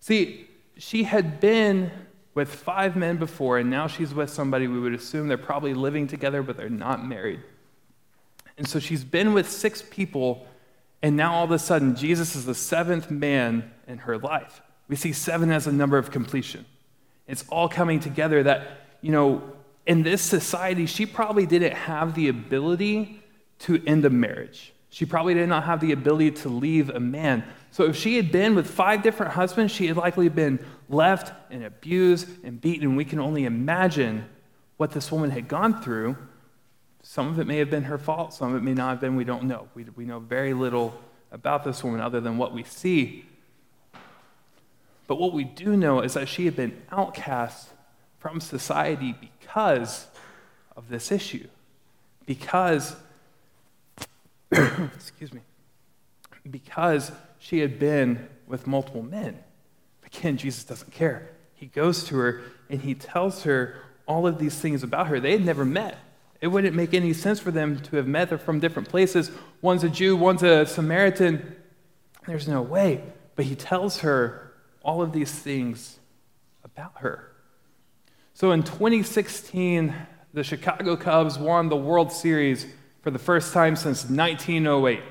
See, 0.00 0.48
she 0.76 1.04
had 1.04 1.40
been 1.40 1.90
with 2.34 2.54
five 2.54 2.96
men 2.96 3.16
before, 3.16 3.58
and 3.58 3.70
now 3.70 3.86
she's 3.86 4.12
with 4.12 4.28
somebody 4.28 4.68
we 4.68 4.78
would 4.78 4.92
assume 4.92 5.26
they're 5.26 5.38
probably 5.38 5.72
living 5.72 6.06
together, 6.06 6.42
but 6.42 6.56
they're 6.56 6.68
not 6.68 7.06
married. 7.06 7.40
And 8.58 8.68
so 8.68 8.78
she's 8.78 9.04
been 9.04 9.32
with 9.32 9.50
six 9.50 9.82
people, 9.82 10.46
and 11.02 11.16
now 11.16 11.34
all 11.34 11.44
of 11.44 11.50
a 11.50 11.58
sudden, 11.58 11.96
Jesus 11.96 12.36
is 12.36 12.44
the 12.44 12.54
seventh 12.54 13.10
man 13.10 13.70
in 13.86 13.98
her 13.98 14.18
life. 14.18 14.60
We 14.88 14.96
see 14.96 15.12
seven 15.12 15.50
as 15.50 15.66
a 15.66 15.72
number 15.72 15.98
of 15.98 16.10
completion. 16.10 16.66
It's 17.26 17.44
all 17.48 17.68
coming 17.68 18.00
together 18.00 18.42
that, 18.42 18.68
you 19.00 19.12
know, 19.12 19.42
in 19.86 20.02
this 20.02 20.22
society, 20.22 20.86
she 20.86 21.06
probably 21.06 21.46
didn't 21.46 21.72
have 21.72 22.14
the 22.14 22.28
ability 22.28 23.22
to 23.60 23.82
end 23.86 24.04
a 24.04 24.10
marriage. 24.10 24.72
She 24.96 25.04
probably 25.04 25.34
did 25.34 25.50
not 25.50 25.64
have 25.64 25.80
the 25.80 25.92
ability 25.92 26.30
to 26.30 26.48
leave 26.48 26.88
a 26.88 26.98
man. 26.98 27.44
So 27.70 27.84
if 27.84 27.96
she 27.96 28.16
had 28.16 28.32
been 28.32 28.54
with 28.54 28.66
five 28.66 29.02
different 29.02 29.32
husbands, 29.32 29.70
she 29.70 29.88
had 29.88 29.98
likely 29.98 30.30
been 30.30 30.58
left 30.88 31.34
and 31.50 31.62
abused 31.64 32.26
and 32.42 32.58
beaten. 32.58 32.96
We 32.96 33.04
can 33.04 33.20
only 33.20 33.44
imagine 33.44 34.24
what 34.78 34.92
this 34.92 35.12
woman 35.12 35.32
had 35.32 35.48
gone 35.48 35.82
through. 35.82 36.16
Some 37.02 37.28
of 37.28 37.38
it 37.38 37.46
may 37.46 37.58
have 37.58 37.68
been 37.68 37.82
her 37.82 37.98
fault, 37.98 38.32
some 38.32 38.54
of 38.54 38.56
it 38.56 38.64
may 38.64 38.72
not 38.72 38.88
have 38.88 39.00
been. 39.02 39.16
We 39.16 39.24
don't 39.24 39.44
know. 39.44 39.68
We, 39.74 39.84
we 39.96 40.06
know 40.06 40.18
very 40.18 40.54
little 40.54 40.98
about 41.30 41.62
this 41.62 41.84
woman 41.84 42.00
other 42.00 42.22
than 42.22 42.38
what 42.38 42.54
we 42.54 42.64
see. 42.64 43.26
But 45.06 45.16
what 45.16 45.34
we 45.34 45.44
do 45.44 45.76
know 45.76 46.00
is 46.00 46.14
that 46.14 46.26
she 46.26 46.46
had 46.46 46.56
been 46.56 46.74
outcast 46.90 47.68
from 48.18 48.40
society 48.40 49.14
because 49.20 50.06
of 50.74 50.88
this 50.88 51.12
issue. 51.12 51.48
Because, 52.24 52.96
excuse 54.94 55.32
me, 55.32 55.40
because 56.50 57.12
she 57.38 57.60
had 57.60 57.78
been 57.78 58.28
with 58.46 58.66
multiple 58.66 59.02
men. 59.02 59.38
Again, 60.04 60.36
Jesus 60.36 60.64
doesn't 60.64 60.92
care. 60.92 61.30
He 61.54 61.66
goes 61.66 62.04
to 62.04 62.16
her 62.16 62.42
and 62.70 62.80
he 62.80 62.94
tells 62.94 63.42
her 63.42 63.76
all 64.06 64.26
of 64.26 64.38
these 64.38 64.54
things 64.54 64.82
about 64.82 65.08
her. 65.08 65.18
They 65.18 65.32
had 65.32 65.44
never 65.44 65.64
met. 65.64 65.98
It 66.40 66.48
wouldn't 66.48 66.76
make 66.76 66.94
any 66.94 67.12
sense 67.12 67.40
for 67.40 67.50
them 67.50 67.80
to 67.80 67.96
have 67.96 68.06
met. 68.06 68.28
They're 68.28 68.38
from 68.38 68.60
different 68.60 68.88
places. 68.88 69.30
One's 69.62 69.84
a 69.84 69.88
Jew, 69.88 70.16
one's 70.16 70.42
a 70.42 70.66
Samaritan. 70.66 71.56
There's 72.26 72.46
no 72.46 72.62
way. 72.62 73.02
But 73.34 73.46
he 73.46 73.54
tells 73.54 74.00
her 74.00 74.52
all 74.82 75.02
of 75.02 75.12
these 75.12 75.32
things 75.32 75.98
about 76.62 76.92
her. 76.96 77.32
So 78.34 78.52
in 78.52 78.62
2016, 78.62 79.94
the 80.34 80.44
Chicago 80.44 80.96
Cubs 80.96 81.38
won 81.38 81.68
the 81.68 81.76
World 81.76 82.12
Series 82.12 82.66
for 83.06 83.12
the 83.12 83.18
first 83.20 83.52
time 83.52 83.76
since 83.76 84.02
1908. 84.06 84.98
It 84.98 85.04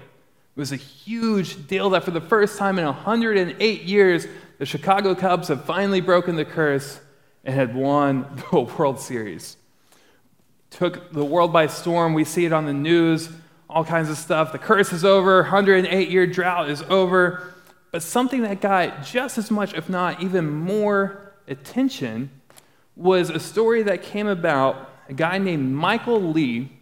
was 0.57 0.73
a 0.73 0.75
huge 0.75 1.65
deal 1.65 1.89
that 1.91 2.03
for 2.03 2.11
the 2.11 2.19
first 2.19 2.57
time 2.57 2.77
in 2.77 2.83
108 2.83 3.83
years, 3.83 4.27
the 4.57 4.65
Chicago 4.65 5.15
Cubs 5.15 5.47
have 5.47 5.63
finally 5.63 6.01
broken 6.01 6.35
the 6.35 6.43
curse 6.43 6.99
and 7.45 7.55
had 7.55 7.73
won 7.73 8.43
the 8.51 8.59
World 8.59 8.99
Series. 8.99 9.55
Took 10.71 11.13
the 11.13 11.23
world 11.23 11.53
by 11.53 11.67
storm. 11.67 12.13
We 12.13 12.25
see 12.25 12.43
it 12.43 12.51
on 12.51 12.65
the 12.65 12.73
news, 12.73 13.29
all 13.69 13.85
kinds 13.85 14.09
of 14.09 14.17
stuff. 14.17 14.51
The 14.51 14.59
curse 14.59 14.91
is 14.91 15.05
over, 15.05 15.43
108 15.43 16.09
year 16.09 16.27
drought 16.27 16.69
is 16.69 16.81
over. 16.89 17.53
But 17.91 18.03
something 18.03 18.41
that 18.41 18.59
got 18.59 19.05
just 19.05 19.37
as 19.37 19.49
much, 19.49 19.73
if 19.73 19.87
not 19.87 20.21
even 20.21 20.49
more, 20.49 21.31
attention 21.47 22.29
was 22.97 23.29
a 23.29 23.39
story 23.39 23.83
that 23.83 24.03
came 24.03 24.27
about 24.27 24.89
a 25.07 25.13
guy 25.13 25.37
named 25.37 25.71
Michael 25.73 26.21
Lee 26.21 26.74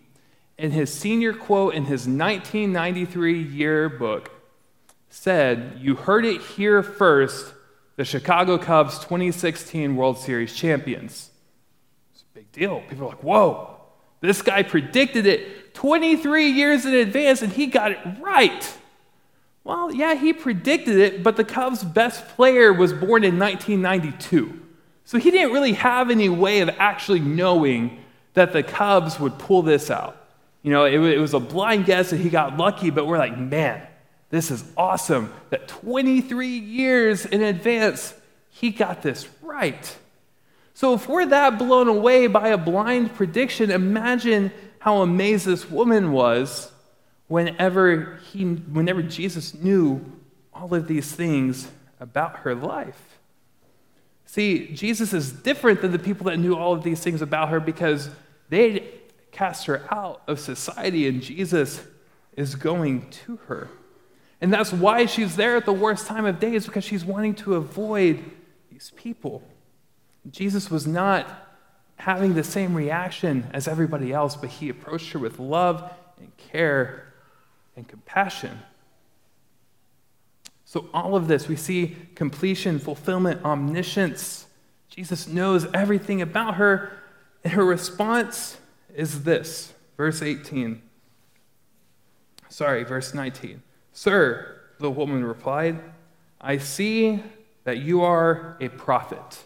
in 0.64 0.72
his 0.72 0.92
senior 0.94 1.34
quote 1.34 1.76
in 1.76 1.84
his 1.84 2.08
1993 2.08 3.44
yearbook 3.44 4.32
said, 5.10 5.78
You 5.82 5.96
heard 5.96 6.24
it 6.24 6.42
here 6.42 6.82
first, 6.82 7.54
the 7.98 8.06
Chicago 8.06 8.58
Cubs 8.58 8.98
2016 9.00 9.98
World 9.98 10.18
Series 10.18 10.56
champions. 10.56 11.32
It's 12.14 12.22
a 12.22 12.34
big 12.34 12.50
deal. 12.54 12.82
People 12.88 13.08
are 13.08 13.10
like, 13.10 13.24
Whoa, 13.24 13.76
this 14.22 14.42
guy 14.42 14.64
predicted 14.64 15.26
it 15.26 15.74
23 15.74 16.52
years 16.52 16.86
in 16.86 16.94
advance 16.94 17.42
and 17.42 17.52
he 17.52 17.68
got 17.68 17.92
it 17.92 18.00
right. 18.22 18.78
Well, 19.66 19.94
yeah, 19.94 20.16
he 20.16 20.32
predicted 20.32 20.96
it, 20.98 21.24
but 21.24 21.36
the 21.36 21.44
Cubs' 21.44 21.84
best 21.84 22.26
player 22.38 22.72
was 22.72 22.94
born 22.94 23.26
in 23.26 23.38
1992. 23.38 24.62
So 25.04 25.18
he 25.18 25.30
didn't 25.30 25.52
really 25.52 25.74
have 25.74 26.10
any 26.10 26.30
way 26.30 26.62
of 26.62 26.70
actually 26.80 27.20
knowing 27.20 28.02
that 28.34 28.54
the 28.54 28.64
Cubs 28.64 29.20
would 29.20 29.38
pull 29.38 29.62
this 29.62 29.92
out. 29.92 30.22
You 30.64 30.72
know, 30.72 30.86
it, 30.86 30.94
it 30.94 31.20
was 31.20 31.34
a 31.34 31.40
blind 31.40 31.86
guess 31.86 32.12
and 32.12 32.22
he 32.22 32.30
got 32.30 32.58
lucky, 32.58 32.90
but 32.90 33.06
we're 33.06 33.18
like, 33.18 33.38
man, 33.38 33.86
this 34.30 34.50
is 34.50 34.64
awesome 34.76 35.32
that 35.52 35.68
23 35.68 36.48
years 36.48 37.26
in 37.26 37.44
advance, 37.44 38.16
he 38.50 38.72
got 38.72 39.04
this 39.04 39.28
right. 39.42 39.98
So 40.74 40.94
if 40.94 41.08
we're 41.08 41.28
that 41.28 41.60
blown 41.60 41.88
away 41.88 42.28
by 42.28 42.48
a 42.48 42.58
blind 42.58 43.14
prediction, 43.14 43.70
imagine 43.70 44.52
how 44.80 45.02
amazed 45.02 45.46
this 45.46 45.70
woman 45.70 46.12
was 46.12 46.72
whenever, 47.28 48.20
he, 48.32 48.44
whenever 48.44 49.04
Jesus 49.04 49.54
knew 49.54 50.04
all 50.54 50.74
of 50.74 50.88
these 50.88 51.12
things 51.12 51.70
about 52.00 52.38
her 52.38 52.56
life. 52.56 53.20
See, 54.26 54.70
Jesus 54.74 55.14
is 55.14 55.32
different 55.32 55.82
than 55.82 55.92
the 55.92 56.00
people 56.00 56.26
that 56.26 56.38
knew 56.38 56.56
all 56.56 56.74
of 56.74 56.84
these 56.84 57.02
things 57.02 57.22
about 57.22 57.50
her 57.50 57.60
because 57.60 58.10
they 58.50 58.93
cast 59.34 59.66
her 59.66 59.86
out 59.92 60.22
of 60.28 60.40
society, 60.40 61.08
and 61.08 61.22
Jesus 61.22 61.82
is 62.38 62.56
going 62.56 63.10
to 63.10 63.38
her. 63.48 63.70
And 64.40 64.54
that's 64.54 64.72
why 64.72 65.06
she's 65.06 65.36
there 65.36 65.58
at 65.58 65.66
the 65.66 65.74
worst 65.74 66.08
time 66.08 66.26
of 66.26 66.40
day, 66.40 66.54
is 66.54 66.66
because 66.66 66.84
she's 66.84 67.04
wanting 67.04 67.36
to 67.36 67.56
avoid 67.56 68.24
these 68.72 68.92
people. 68.96 69.44
Jesus 70.30 70.72
was 70.72 70.88
not 70.88 71.28
having 71.98 72.34
the 72.34 72.44
same 72.44 72.76
reaction 72.76 73.50
as 73.54 73.68
everybody 73.68 74.14
else, 74.14 74.36
but 74.36 74.50
he 74.50 74.70
approached 74.70 75.12
her 75.12 75.20
with 75.20 75.40
love 75.40 75.92
and 76.20 76.36
care 76.38 77.14
and 77.76 77.88
compassion. 77.88 78.60
So, 80.66 80.90
all 80.94 81.16
of 81.16 81.28
this, 81.28 81.48
we 81.48 81.56
see 81.56 81.96
completion, 82.16 82.80
fulfillment, 82.80 83.44
omniscience. 83.46 84.48
Jesus 84.90 85.28
knows 85.28 85.68
everything 85.74 86.22
about 86.22 86.56
her, 86.56 86.92
and 87.44 87.54
her 87.54 87.66
response 87.66 88.58
is 88.96 89.24
this 89.24 89.74
verse 89.98 90.22
18. 90.22 90.82
Sorry, 92.50 92.84
verse 92.84 93.14
19. 93.14 93.62
Sir, 93.94 94.60
the 94.80 94.92
woman 94.92 95.24
replied, 95.24 95.80
I 96.40 96.58
see 96.58 97.24
that 97.64 97.78
you 97.78 98.02
are 98.04 98.58
a 98.60 98.70
prophet. 98.70 99.44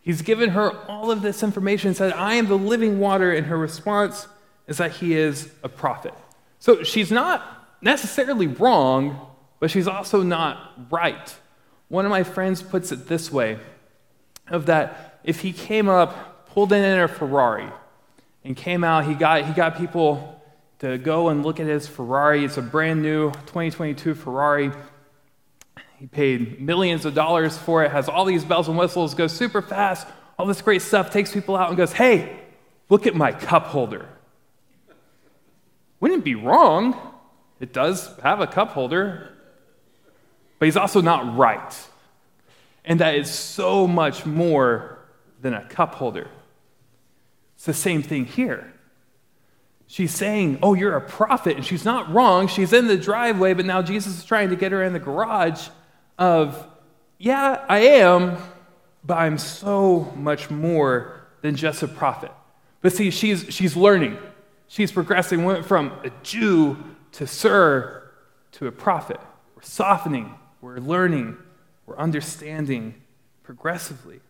He's 0.00 0.22
given 0.22 0.50
her 0.50 0.72
all 0.88 1.10
of 1.10 1.22
this 1.22 1.42
information 1.42 1.94
said, 1.94 2.12
I 2.12 2.34
am 2.34 2.48
the 2.48 2.58
living 2.58 2.98
water, 2.98 3.32
and 3.32 3.46
her 3.46 3.56
response 3.56 4.26
is 4.66 4.78
that 4.78 4.92
he 4.92 5.14
is 5.14 5.50
a 5.62 5.68
prophet. 5.68 6.14
So 6.58 6.82
she's 6.82 7.10
not 7.10 7.76
necessarily 7.80 8.46
wrong, 8.46 9.28
but 9.58 9.70
she's 9.70 9.86
also 9.86 10.22
not 10.22 10.72
right. 10.90 11.34
One 11.88 12.04
of 12.04 12.10
my 12.10 12.22
friends 12.22 12.62
puts 12.62 12.92
it 12.92 13.08
this 13.08 13.30
way 13.30 13.58
of 14.48 14.66
that 14.66 15.20
if 15.22 15.40
he 15.40 15.52
came 15.52 15.88
up, 15.88 16.46
pulled 16.46 16.72
in 16.72 16.82
in 16.82 16.98
a 16.98 17.08
Ferrari, 17.08 17.70
and 18.44 18.56
came 18.56 18.84
out, 18.84 19.04
he 19.04 19.14
got, 19.14 19.44
he 19.44 19.52
got 19.52 19.76
people 19.76 20.40
to 20.80 20.96
go 20.98 21.28
and 21.28 21.44
look 21.44 21.60
at 21.60 21.66
his 21.66 21.86
Ferrari. 21.86 22.44
It's 22.44 22.56
a 22.56 22.62
brand 22.62 23.02
new 23.02 23.30
2022 23.30 24.14
Ferrari. 24.14 24.72
He 25.98 26.06
paid 26.06 26.60
millions 26.60 27.04
of 27.04 27.14
dollars 27.14 27.58
for 27.58 27.84
it, 27.84 27.90
has 27.90 28.08
all 28.08 28.24
these 28.24 28.44
bells 28.44 28.68
and 28.68 28.78
whistles, 28.78 29.14
goes 29.14 29.32
super 29.32 29.60
fast, 29.60 30.06
all 30.38 30.46
this 30.46 30.62
great 30.62 30.80
stuff, 30.80 31.10
takes 31.10 31.32
people 31.32 31.54
out 31.54 31.68
and 31.68 31.76
goes, 31.76 31.92
Hey, 31.92 32.40
look 32.88 33.06
at 33.06 33.14
my 33.14 33.32
cup 33.32 33.66
holder. 33.66 34.08
Wouldn't 36.00 36.24
be 36.24 36.34
wrong? 36.34 36.98
It 37.60 37.74
does 37.74 38.18
have 38.22 38.40
a 38.40 38.46
cup 38.46 38.70
holder, 38.70 39.36
but 40.58 40.64
he's 40.64 40.78
also 40.78 41.02
not 41.02 41.36
right. 41.36 41.88
And 42.86 43.00
that 43.00 43.16
is 43.16 43.30
so 43.30 43.86
much 43.86 44.24
more 44.24 44.98
than 45.42 45.52
a 45.52 45.64
cup 45.66 45.94
holder. 45.94 46.30
It's 47.60 47.66
the 47.66 47.74
same 47.74 48.02
thing 48.02 48.24
here. 48.24 48.72
She's 49.86 50.14
saying, 50.14 50.60
Oh, 50.62 50.72
you're 50.72 50.96
a 50.96 51.00
prophet. 51.02 51.56
And 51.56 51.66
she's 51.66 51.84
not 51.84 52.10
wrong. 52.10 52.48
She's 52.48 52.72
in 52.72 52.86
the 52.86 52.96
driveway, 52.96 53.52
but 53.52 53.66
now 53.66 53.82
Jesus 53.82 54.16
is 54.16 54.24
trying 54.24 54.48
to 54.48 54.56
get 54.56 54.72
her 54.72 54.82
in 54.82 54.94
the 54.94 54.98
garage 54.98 55.68
of, 56.18 56.66
Yeah, 57.18 57.62
I 57.68 57.80
am, 57.80 58.38
but 59.04 59.18
I'm 59.18 59.36
so 59.36 60.10
much 60.16 60.48
more 60.48 61.20
than 61.42 61.54
just 61.54 61.82
a 61.82 61.88
prophet. 61.88 62.32
But 62.80 62.94
see, 62.94 63.10
she's, 63.10 63.44
she's 63.50 63.76
learning. 63.76 64.16
She's 64.66 64.90
progressing, 64.90 65.44
went 65.44 65.66
from 65.66 65.92
a 66.02 66.10
Jew 66.22 66.78
to 67.12 67.26
Sir 67.26 68.10
to 68.52 68.68
a 68.68 68.72
prophet. 68.72 69.20
We're 69.54 69.60
softening, 69.64 70.34
we're 70.62 70.78
learning, 70.78 71.36
we're 71.84 71.98
understanding 71.98 73.02
progressively. 73.42 74.20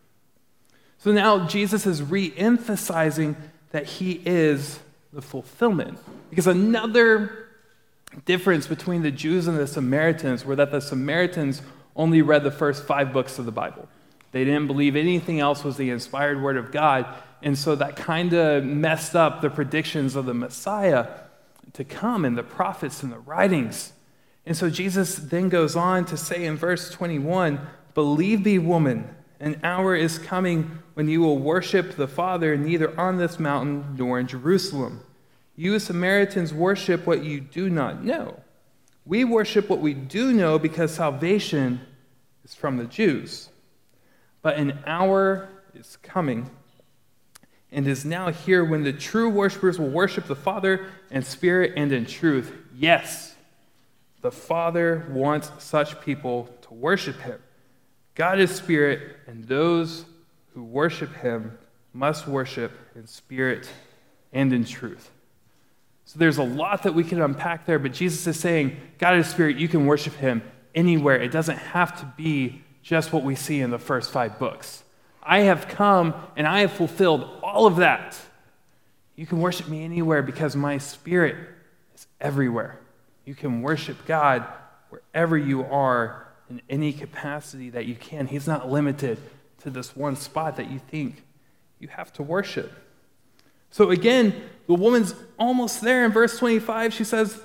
So 1.03 1.11
now 1.11 1.47
Jesus 1.47 1.87
is 1.87 2.03
re 2.03 2.31
emphasizing 2.37 3.35
that 3.71 3.87
he 3.87 4.21
is 4.23 4.79
the 5.11 5.21
fulfillment. 5.21 5.97
Because 6.29 6.45
another 6.45 7.47
difference 8.25 8.67
between 8.67 9.01
the 9.01 9.09
Jews 9.09 9.47
and 9.47 9.57
the 9.57 9.65
Samaritans 9.65 10.45
were 10.45 10.55
that 10.57 10.69
the 10.69 10.79
Samaritans 10.79 11.63
only 11.95 12.21
read 12.21 12.43
the 12.43 12.51
first 12.51 12.83
five 12.83 13.11
books 13.11 13.39
of 13.39 13.45
the 13.45 13.51
Bible. 13.51 13.89
They 14.31 14.45
didn't 14.45 14.67
believe 14.67 14.95
anything 14.95 15.39
else 15.39 15.63
was 15.63 15.75
the 15.75 15.89
inspired 15.89 16.39
word 16.39 16.55
of 16.55 16.71
God. 16.71 17.07
And 17.41 17.57
so 17.57 17.73
that 17.75 17.95
kind 17.95 18.33
of 18.33 18.63
messed 18.63 19.15
up 19.15 19.41
the 19.41 19.49
predictions 19.49 20.15
of 20.15 20.27
the 20.27 20.35
Messiah 20.35 21.07
to 21.73 21.83
come 21.83 22.25
and 22.25 22.37
the 22.37 22.43
prophets 22.43 23.01
and 23.01 23.11
the 23.11 23.17
writings. 23.17 23.93
And 24.45 24.55
so 24.55 24.69
Jesus 24.69 25.15
then 25.15 25.49
goes 25.49 25.75
on 25.75 26.05
to 26.05 26.17
say 26.17 26.45
in 26.45 26.57
verse 26.57 26.91
21 26.91 27.59
Believe 27.95 28.45
me, 28.45 28.59
woman, 28.59 29.15
an 29.41 29.59
hour 29.63 29.95
is 29.95 30.19
coming 30.19 30.79
when 30.93 31.09
you 31.09 31.19
will 31.19 31.39
worship 31.39 31.95
the 31.95 32.07
Father 32.07 32.55
neither 32.55 32.97
on 32.99 33.17
this 33.17 33.39
mountain 33.39 33.95
nor 33.97 34.19
in 34.19 34.27
Jerusalem. 34.27 35.01
You 35.55 35.79
Samaritans 35.79 36.53
worship 36.53 37.07
what 37.07 37.23
you 37.23 37.41
do 37.41 37.69
not 37.69 38.03
know. 38.03 38.39
We 39.03 39.23
worship 39.25 39.67
what 39.67 39.79
we 39.79 39.95
do 39.95 40.31
know 40.31 40.59
because 40.59 40.93
salvation 40.93 41.81
is 42.45 42.53
from 42.53 42.77
the 42.77 42.85
Jews. 42.85 43.49
But 44.43 44.57
an 44.57 44.79
hour 44.85 45.49
is 45.73 45.97
coming 46.03 46.51
and 47.71 47.87
is 47.87 48.05
now 48.05 48.31
here 48.31 48.63
when 48.63 48.83
the 48.83 48.93
true 48.93 49.29
worshipers 49.29 49.79
will 49.79 49.89
worship 49.89 50.27
the 50.27 50.35
Father 50.35 50.85
in 51.09 51.23
spirit 51.23 51.73
and 51.75 51.91
in 51.91 52.05
truth. 52.05 52.53
Yes, 52.75 53.35
the 54.21 54.31
Father 54.31 55.07
wants 55.09 55.51
such 55.57 55.99
people 56.01 56.47
to 56.61 56.73
worship 56.75 57.19
him. 57.21 57.39
God 58.15 58.39
is 58.39 58.51
spirit, 58.51 59.17
and 59.27 59.47
those 59.47 60.05
who 60.53 60.63
worship 60.63 61.13
him 61.15 61.57
must 61.93 62.27
worship 62.27 62.71
in 62.95 63.07
spirit 63.07 63.69
and 64.33 64.51
in 64.53 64.65
truth. 64.65 65.09
So 66.05 66.19
there's 66.19 66.37
a 66.37 66.43
lot 66.43 66.83
that 66.83 66.93
we 66.93 67.03
can 67.03 67.21
unpack 67.21 67.65
there, 67.65 67.79
but 67.79 67.93
Jesus 67.93 68.27
is 68.27 68.39
saying, 68.39 68.77
God 68.97 69.15
is 69.17 69.27
spirit, 69.27 69.57
you 69.57 69.67
can 69.67 69.85
worship 69.85 70.13
him 70.15 70.41
anywhere. 70.75 71.15
It 71.21 71.31
doesn't 71.31 71.57
have 71.57 71.97
to 71.99 72.05
be 72.17 72.63
just 72.83 73.13
what 73.13 73.23
we 73.23 73.35
see 73.35 73.61
in 73.61 73.69
the 73.71 73.79
first 73.79 74.11
five 74.11 74.37
books. 74.39 74.83
I 75.23 75.41
have 75.41 75.67
come 75.67 76.13
and 76.35 76.47
I 76.47 76.61
have 76.61 76.71
fulfilled 76.71 77.29
all 77.43 77.67
of 77.67 77.77
that. 77.77 78.17
You 79.15 79.25
can 79.25 79.39
worship 79.39 79.67
me 79.67 79.83
anywhere 79.83 80.23
because 80.23 80.55
my 80.55 80.79
spirit 80.79 81.35
is 81.95 82.07
everywhere. 82.19 82.79
You 83.25 83.35
can 83.35 83.61
worship 83.61 84.05
God 84.05 84.45
wherever 84.89 85.37
you 85.37 85.63
are 85.63 86.27
in 86.51 86.61
any 86.69 86.91
capacity 86.91 87.69
that 87.69 87.85
you 87.85 87.95
can. 87.95 88.27
He's 88.27 88.45
not 88.45 88.69
limited 88.69 89.17
to 89.59 89.69
this 89.69 89.95
one 89.95 90.17
spot 90.17 90.57
that 90.57 90.69
you 90.69 90.79
think 90.79 91.23
you 91.79 91.87
have 91.87 92.11
to 92.13 92.23
worship. 92.23 92.73
So 93.69 93.89
again, 93.89 94.35
the 94.67 94.73
woman's 94.73 95.15
almost 95.39 95.79
there 95.81 96.03
in 96.03 96.11
verse 96.11 96.37
25. 96.37 96.93
She 96.93 97.05
says, 97.05 97.41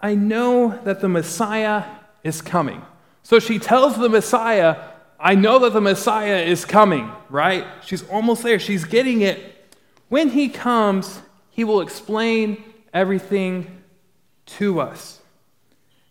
I 0.00 0.14
know 0.14 0.80
that 0.84 1.00
the 1.00 1.08
Messiah 1.08 1.84
is 2.22 2.40
coming. 2.40 2.82
So 3.24 3.40
she 3.40 3.58
tells 3.58 3.98
the 3.98 4.08
Messiah, 4.08 4.76
I 5.18 5.34
know 5.34 5.58
that 5.58 5.72
the 5.72 5.80
Messiah 5.80 6.36
is 6.36 6.64
coming, 6.64 7.10
right? 7.28 7.66
She's 7.84 8.08
almost 8.08 8.44
there. 8.44 8.60
She's 8.60 8.84
getting 8.84 9.22
it. 9.22 9.74
When 10.08 10.28
he 10.28 10.48
comes, 10.48 11.20
he 11.50 11.64
will 11.64 11.80
explain 11.80 12.62
everything 12.94 13.82
to 14.46 14.80
us. 14.80 15.20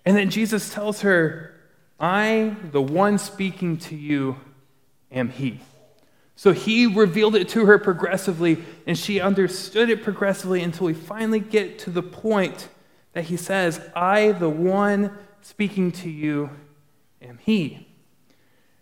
And 0.04 0.18
then 0.18 0.30
Jesus 0.30 0.74
tells 0.74 1.02
her, 1.02 1.55
I, 2.00 2.56
the 2.72 2.82
one 2.82 3.18
speaking 3.18 3.78
to 3.78 3.96
you, 3.96 4.38
am 5.12 5.30
He. 5.30 5.60
So 6.36 6.52
he 6.52 6.86
revealed 6.86 7.36
it 7.36 7.48
to 7.50 7.66
her 7.66 7.80
progressively, 7.80 8.64
and 8.86 8.98
she 8.98 9.22
understood 9.22 9.90
it 9.90 10.04
progressively 10.04 10.62
until 10.62 10.88
we 10.88 10.94
finally 10.94 11.40
get 11.40 11.80
to 11.80 11.90
the 11.90 12.04
point 12.04 12.68
that 13.14 13.26
he 13.26 13.38
says, 13.38 13.80
I, 13.96 14.34
the 14.34 14.50
one 14.50 15.18
speaking 15.42 15.94
to 15.94 16.10
you, 16.10 16.50
am 17.22 17.40
He. 17.42 17.88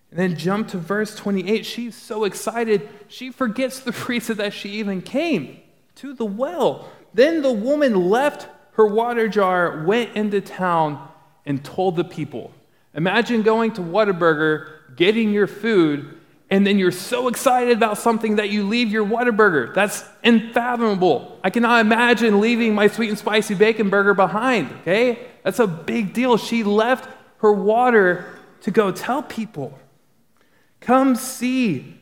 And 0.09 0.19
then 0.19 0.37
jump 0.37 0.69
to 0.69 0.77
verse 0.79 1.15
28. 1.15 1.65
She's 1.65 1.95
so 1.95 2.23
excited, 2.23 2.89
she 3.07 3.29
forgets 3.29 3.79
the 3.79 3.91
reason 4.07 4.37
that 4.37 4.53
she 4.53 4.69
even 4.69 5.01
came 5.01 5.59
to 5.95 6.13
the 6.13 6.25
well. 6.25 6.89
Then 7.13 7.43
the 7.43 7.51
woman 7.51 8.09
left 8.09 8.47
her 8.73 8.87
water 8.87 9.27
jar, 9.27 9.83
went 9.85 10.15
into 10.15 10.41
town, 10.41 11.07
and 11.45 11.63
told 11.63 11.95
the 11.95 12.03
people. 12.03 12.51
Imagine 12.93 13.41
going 13.41 13.71
to 13.73 13.81
Whataburger, 13.81 14.95
getting 14.95 15.31
your 15.31 15.47
food, 15.47 16.17
and 16.49 16.67
then 16.67 16.77
you're 16.77 16.91
so 16.91 17.27
excited 17.27 17.75
about 17.75 17.97
something 17.97 18.35
that 18.35 18.49
you 18.49 18.67
leave 18.67 18.91
your 18.91 19.05
Whataburger. 19.05 19.73
That's 19.73 20.03
unfathomable. 20.23 21.39
I 21.43 21.49
cannot 21.49 21.81
imagine 21.81 22.39
leaving 22.39 22.75
my 22.75 22.87
sweet 22.87 23.09
and 23.09 23.17
spicy 23.17 23.55
bacon 23.55 23.89
burger 23.89 24.13
behind, 24.13 24.71
okay? 24.81 25.27
That's 25.43 25.59
a 25.59 25.65
big 25.65 26.13
deal. 26.13 26.37
She 26.37 26.63
left 26.63 27.09
her 27.37 27.51
water 27.51 28.25
to 28.61 28.71
go 28.71 28.91
tell 28.91 29.23
people. 29.23 29.77
Come 30.79 31.15
see 31.15 31.99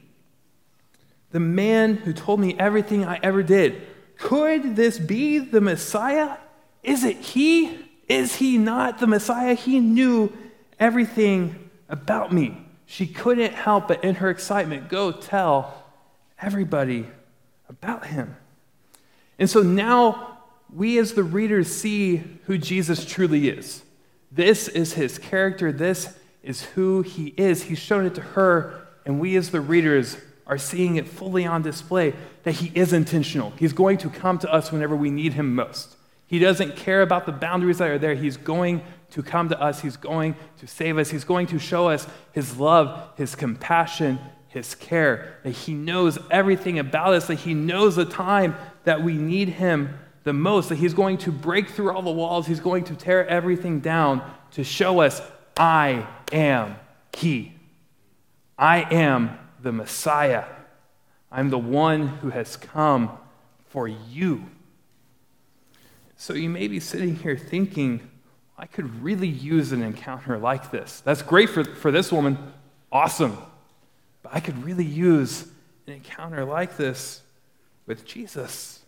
the 1.32 1.40
man 1.40 1.96
who 1.96 2.12
told 2.12 2.40
me 2.40 2.56
everything 2.60 3.06
I 3.06 3.20
ever 3.24 3.42
did. 3.44 3.82
Could 4.18 4.76
this 4.76 5.00
be 5.00 5.40
the 5.40 5.62
Messiah? 5.62 6.38
Is 6.84 7.04
it 7.04 7.18
he? 7.18 7.80
Is 8.10 8.36
he 8.36 8.58
not 8.58 9.00
the 9.00 9.08
Messiah? 9.08 9.54
He 9.54 9.80
knew 9.80 10.32
everything 10.82 11.70
about 11.88 12.34
me. 12.34 12.58
She 12.86 13.08
couldn't 13.08 13.54
help 13.54 13.88
but, 13.88 14.04
in 14.04 14.16
her 14.16 14.30
excitement, 14.30 14.90
go 14.90 15.14
tell 15.14 15.86
everybody 16.42 17.08
about 17.70 18.08
him. 18.08 18.36
And 19.40 19.50
so 19.50 19.62
now 19.62 20.40
we, 20.74 20.98
as 20.98 21.14
the 21.14 21.24
readers, 21.24 21.74
see 21.74 22.18
who 22.46 22.58
Jesus 22.58 23.06
truly 23.06 23.48
is. 23.48 23.84
This 24.30 24.68
is 24.68 24.94
his 24.94 25.18
character, 25.18 25.72
this 25.72 26.18
is 26.44 26.64
who 26.64 27.02
he 27.02 27.34
is. 27.38 27.64
He's 27.64 27.80
shown 27.80 28.06
it 28.06 28.16
to 28.16 28.22
her, 28.22 28.88
and 29.06 29.20
we, 29.20 29.36
as 29.36 29.52
the 29.52 29.62
readers, 29.62 30.18
are 30.48 30.58
seeing 30.58 30.96
it 30.96 31.08
fully 31.08 31.46
on 31.46 31.62
display 31.62 32.14
that 32.44 32.54
he 32.54 32.72
is 32.78 32.92
intentional. 32.92 33.52
He's 33.52 33.74
going 33.74 33.98
to 34.00 34.10
come 34.10 34.38
to 34.40 34.52
us 34.52 34.72
whenever 34.72 34.96
we 34.96 35.12
need 35.12 35.34
him 35.34 35.56
most. 35.56 35.96
He 36.28 36.40
doesn't 36.40 36.76
care 36.76 37.02
about 37.02 37.26
the 37.26 37.32
boundaries 37.32 37.78
that 37.78 37.90
are 37.90 37.98
there. 37.98 38.16
He's 38.16 38.38
going 38.38 38.82
to 39.12 39.24
come 39.24 39.50
to 39.50 39.62
us. 39.62 39.82
He's 39.82 39.98
going 39.98 40.36
to 40.60 40.68
save 40.68 40.98
us. 40.98 41.10
He's 41.10 41.24
going 41.24 41.48
to 41.48 41.60
show 41.60 41.90
us 41.90 42.08
his 42.32 42.58
love, 42.58 43.10
his 43.18 43.36
compassion, 43.36 44.20
his 44.48 44.76
care, 44.76 45.38
that 45.44 45.52
he 45.52 45.74
knows 45.74 46.18
everything 46.30 46.80
about 46.80 47.14
us, 47.14 47.28
that 47.28 47.36
he 47.36 47.54
knows 47.54 47.96
the 47.96 48.06
time 48.06 48.56
that 48.84 49.02
we 49.02 49.14
need 49.14 49.50
him 49.50 49.98
the 50.24 50.34
most, 50.34 50.70
that 50.70 50.76
he's 50.76 50.94
going 50.94 51.18
to 51.20 51.32
break 51.32 51.70
through 51.70 51.92
all 51.92 52.02
the 52.02 52.12
walls, 52.12 52.46
he's 52.46 52.60
going 52.60 52.84
to 52.86 52.96
tear 52.96 53.28
everything 53.28 53.80
down 53.80 54.22
to 54.52 54.64
show 54.64 55.00
us, 55.02 55.22
I 55.58 56.06
am 56.32 56.76
he. 57.16 57.56
I 58.58 58.82
am 58.94 59.38
the 59.62 59.72
Messiah. 59.72 60.46
I'm 61.32 61.50
the 61.50 61.58
one 61.58 62.08
who 62.08 62.30
has 62.30 62.56
come 62.58 63.18
for 63.70 63.88
you. 63.88 64.46
So 66.18 66.34
you 66.34 66.50
may 66.50 66.68
be 66.68 66.80
sitting 66.80 67.16
here 67.16 67.38
thinking, 67.38 68.08
I 68.62 68.68
could 68.68 69.02
really 69.02 69.28
use 69.28 69.72
an 69.72 69.82
encounter 69.82 70.38
like 70.38 70.70
this. 70.70 71.02
That's 71.02 71.24
great 71.24 71.50
for, 71.50 71.64
for 71.64 71.92
this 71.92 72.12
woman. 72.12 72.38
Awesome. 72.92 73.40
But 74.22 74.36
I 74.36 74.40
could 74.40 74.64
really 74.64 74.86
use 74.86 75.48
an 75.88 75.94
encounter 75.94 76.46
like 76.46 76.78
this 76.78 77.22
with 77.88 78.06
Jesus. 78.06 78.80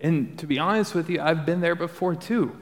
And 0.00 0.38
to 0.38 0.46
be 0.46 0.60
honest 0.60 0.94
with 0.94 1.10
you, 1.10 1.20
I've 1.20 1.44
been 1.44 1.60
there 1.60 1.74
before 1.74 2.14
too. 2.14 2.56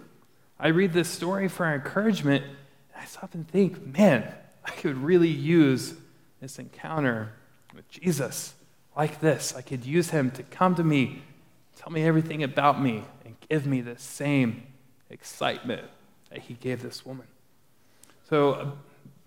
I 0.59 0.69
read 0.69 0.95
this 0.95 1.11
story 1.11 1.47
for 1.47 1.71
encouragement, 1.71 2.43
and 2.45 3.03
I 3.03 3.05
stop 3.05 3.35
and 3.35 3.47
think, 3.47 3.87
man, 3.87 4.33
I 4.65 4.71
could 4.71 4.97
really 4.97 5.29
use 5.29 5.93
this 6.41 6.59
encounter 6.59 7.33
with 7.75 7.87
Jesus 7.91 8.55
like 8.97 9.21
this. 9.21 9.55
I 9.55 9.61
could 9.61 9.85
use 9.85 10.09
him 10.09 10.31
to 10.31 10.43
come 10.43 10.75
to 10.77 10.83
me, 10.83 11.23
tell 11.77 11.93
me 11.93 12.03
everything 12.03 12.43
about 12.43 12.81
me, 12.81 13.05
and 13.27 13.37
give 13.51 13.67
me 13.67 13.83
the 13.83 13.99
same 13.99 14.63
excitement 15.11 15.85
that 16.31 16.41
he 16.41 16.55
gave 16.55 16.83
this 16.83 17.05
woman. 17.05 17.27
So, 18.29 18.73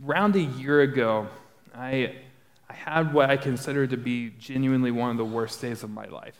around 0.05 0.35
a 0.35 0.41
year 0.41 0.81
ago, 0.81 1.27
I, 1.75 2.15
I 2.69 2.73
had 2.73 3.13
what 3.13 3.29
I 3.29 3.37
consider 3.37 3.87
to 3.87 3.97
be 3.97 4.31
genuinely 4.39 4.91
one 4.91 5.11
of 5.11 5.17
the 5.17 5.25
worst 5.25 5.61
days 5.61 5.83
of 5.83 5.89
my 5.89 6.05
life. 6.05 6.37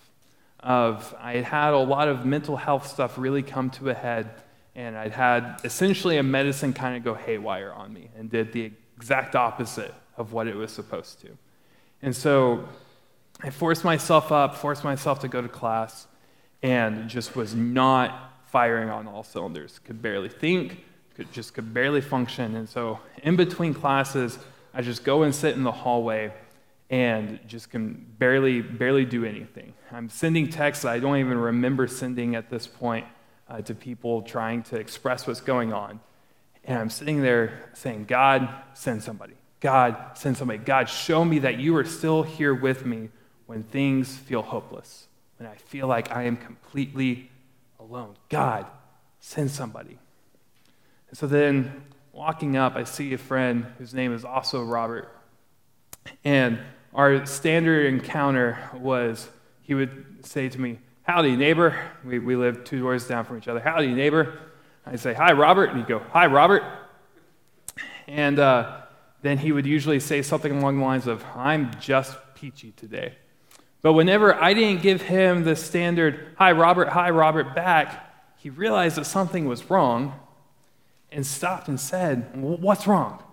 Of 0.60 1.15
I 1.19 1.38
had 1.38 1.73
a 1.73 1.78
lot 1.78 2.10
of 2.10 2.25
mental 2.25 2.58
health 2.58 2.88
stuff 2.88 3.17
really 3.17 3.43
come 3.43 3.69
to 3.71 3.89
a 3.89 3.93
head, 3.93 4.30
and 4.75 4.97
I'd 4.97 5.13
had 5.13 5.62
essentially 5.63 6.17
a 6.17 6.23
medicine 6.23 6.73
kind 6.73 6.97
of 6.97 7.04
go 7.04 7.13
haywire 7.13 7.71
on 7.71 7.93
me 7.93 8.10
and 8.17 8.30
did 8.30 8.52
the 8.52 8.71
exact 8.97 9.36
opposite 9.36 9.93
of 10.17 10.34
what 10.34 10.47
it 10.47 10.56
was 10.56 10.71
supposed 10.71 11.21
to. 11.21 11.30
And 12.02 12.13
so 12.13 12.67
I 13.41 13.49
forced 13.49 13.86
myself 13.86 14.34
up, 14.34 14.56
forced 14.56 14.84
myself 14.84 15.19
to 15.19 15.30
go 15.30 15.41
to 15.41 15.47
class, 15.47 16.08
and 16.62 17.10
just 17.10 17.38
was 17.38 17.56
not 17.56 18.34
firing 18.52 18.90
on 18.90 19.08
all 19.08 19.24
cylinders. 19.24 19.80
Could 19.80 20.02
barely 20.02 20.30
think, 20.30 20.84
could, 21.16 21.32
just 21.32 21.54
could 21.54 21.74
barely 21.74 22.02
function. 22.02 22.56
And 22.56 22.68
so 22.68 23.00
in 23.24 23.36
between 23.36 23.74
classes, 23.74 24.40
I 24.74 24.82
just 24.82 25.04
go 25.04 25.24
and 25.24 25.34
sit 25.34 25.56
in 25.56 25.64
the 25.64 25.72
hallway 25.72 26.34
and 26.90 27.40
just 27.48 27.70
can 27.70 28.06
barely, 28.18 28.62
barely 28.62 29.06
do 29.06 29.24
anything. 29.24 29.74
I'm 29.92 30.10
sending 30.10 30.50
texts 30.50 30.86
I 30.86 31.00
don't 31.00 31.18
even 31.18 31.38
remember 31.38 31.88
sending 31.88 32.36
at 32.36 32.50
this 32.50 32.66
point 32.66 33.06
uh, 33.48 33.62
to 33.62 33.76
people 33.76 34.22
trying 34.22 34.64
to 34.64 34.78
express 34.78 35.28
what's 35.28 35.42
going 35.42 35.74
on. 35.74 36.00
And 36.64 36.78
I'm 36.78 36.90
sitting 36.90 37.22
there 37.22 37.70
saying, 37.74 38.06
God, 38.06 38.50
send 38.74 39.04
somebody. 39.04 39.34
God, 39.60 40.18
send 40.18 40.38
somebody. 40.38 40.60
God, 40.60 40.90
show 40.90 41.26
me 41.26 41.40
that 41.40 41.60
you 41.60 41.76
are 41.76 41.86
still 41.86 42.24
here 42.24 42.54
with 42.54 42.86
me 42.86 43.10
when 43.46 43.64
things 43.64 44.16
feel 44.16 44.42
hopeless, 44.42 45.08
when 45.38 45.50
I 45.50 45.56
feel 45.56 45.88
like 45.88 46.12
I 46.12 46.24
am 46.24 46.38
completely 46.38 47.29
alone. 47.89 48.15
God, 48.30 48.65
send 49.19 49.52
somebody. 49.52 49.97
And 51.10 51.17
so 51.17 51.28
then, 51.28 51.84
walking 52.12 52.56
up, 52.56 52.75
I 52.75 52.84
see 52.84 53.13
a 53.13 53.17
friend 53.17 53.65
whose 53.78 53.93
name 53.93 54.13
is 54.13 54.23
also 54.23 54.63
Robert. 54.63 55.10
And 56.23 56.60
our 56.93 57.25
standard 57.25 57.88
encounter 57.88 58.58
was 58.75 59.28
he 59.62 59.73
would 59.73 60.25
say 60.25 60.49
to 60.49 60.60
me, 60.60 60.80
Howdy, 61.04 61.36
neighbor. 61.36 61.75
We, 62.06 62.19
we 62.19 62.36
live 62.36 62.63
two 62.63 62.80
doors 62.80 63.08
down 63.08 63.25
from 63.25 63.38
each 63.38 63.47
other. 63.47 63.60
Howdy, 63.60 63.93
neighbor. 63.93 64.38
I'd 64.86 64.99
say, 64.99 65.13
Hi, 65.13 65.34
Robert. 65.34 65.69
And 65.69 65.80
he'd 65.80 65.88
go, 65.88 65.99
Hi, 66.12 66.28
Robert. 66.28 66.63
And 68.08 68.38
uh, 68.38 68.82
then 69.21 69.38
he 69.39 69.52
would 69.52 69.65
usually 69.65 69.99
say 69.99 70.21
something 70.21 70.52
along 70.52 70.80
the 70.80 70.86
lines 70.86 71.08
of, 71.08 71.23
I'm 71.36 71.71
just 71.80 72.15
peachy 72.36 72.71
today. 72.71 73.15
But 73.82 73.94
whenever 73.94 74.34
I 74.36 74.54
didn't 74.54 74.82
give 74.82 75.04
him 75.04 75.44
the 75.44 75.56
standard, 75.56 76.28
Hi, 76.38 76.52
Robert, 76.52 76.89
hi, 76.89 77.10
Robert, 77.10 77.56
back, 77.56 78.06
he 78.38 78.50
realized 78.50 78.98
that 78.98 79.06
something 79.06 79.46
was 79.46 79.70
wrong 79.70 80.20
and 81.12 81.26
stopped 81.26 81.68
and 81.68 81.80
said, 81.80 82.30
What's 82.36 82.88
wrong? 82.88 83.24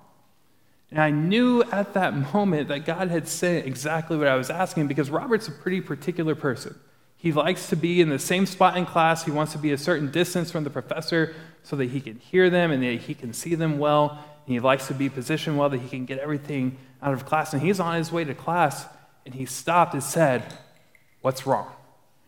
And 0.91 1.01
I 1.01 1.11
knew 1.11 1.63
at 1.65 1.95
that 1.95 2.33
moment 2.33 2.69
that 2.69 2.85
God 2.85 3.09
had 3.09 3.27
said 3.27 3.67
exactly 3.67 4.17
what 4.17 4.29
I 4.29 4.37
was 4.37 4.51
asking 4.51 4.87
because 4.87 5.11
Robert's 5.11 5.49
a 5.49 5.53
pretty 5.53 5.81
particular 5.81 6.35
person. 6.35 6.79
He 7.17 7.33
likes 7.33 7.69
to 7.71 7.77
be 7.77 8.01
in 8.01 8.09
the 8.09 8.19
same 8.19 8.47
spot 8.47 8.77
in 8.77 8.87
class. 8.87 9.25
He 9.25 9.33
wants 9.33 9.53
to 9.53 9.59
be 9.59 9.73
a 9.73 9.79
certain 9.79 10.13
distance 10.13 10.51
from 10.51 10.65
the 10.65 10.71
professor 10.71 11.35
so 11.65 11.75
that 11.77 11.87
he 11.87 12.01
can 12.01 12.19
hear 12.19 12.51
them 12.51 12.71
and 12.71 12.83
that 12.83 13.01
he 13.01 13.15
can 13.15 13.33
see 13.33 13.57
them 13.57 13.79
well. 13.79 14.11
And 14.11 14.53
he 14.53 14.61
likes 14.61 14.87
to 14.89 14.95
be 14.95 15.09
positioned 15.09 15.59
well 15.59 15.69
that 15.71 15.81
he 15.81 15.89
can 15.89 16.05
get 16.05 16.19
everything 16.19 16.79
out 17.03 17.15
of 17.15 17.27
class. 17.27 17.53
And 17.53 17.61
he's 17.61 17.81
on 17.81 17.97
his 17.97 18.13
way 18.13 18.23
to 18.23 18.35
class 18.35 18.87
and 19.27 19.35
he 19.35 19.45
stopped 19.45 19.93
and 19.93 20.03
said, 20.03 20.55
What's 21.21 21.47
wrong? 21.47 21.71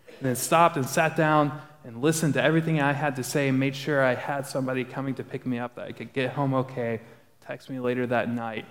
And 0.09 0.27
then 0.27 0.37
stopped 0.37 0.77
and 0.77 0.85
sat 0.85 1.17
down 1.17 1.63
and 1.85 2.03
listened 2.03 2.35
to 2.35 2.43
everything 2.43 2.81
I 2.81 2.93
had 2.93 3.17
to 3.17 3.23
say 3.23 3.49
and 3.49 3.59
made 3.59 3.77
sure 3.77 4.05
I 4.05 4.17
had 4.17 4.47
somebody 4.47 4.83
coming 4.83 5.15
to 5.15 5.25
pick 5.25 5.47
me 5.47 5.59
up 5.61 5.77
that 5.77 5.87
I 5.87 5.93
could 5.93 6.13
get 6.13 6.33
home 6.33 6.53
okay, 6.53 7.01
text 7.47 7.71
me 7.71 7.79
later 7.79 8.07
that 8.09 8.29
night, 8.29 8.67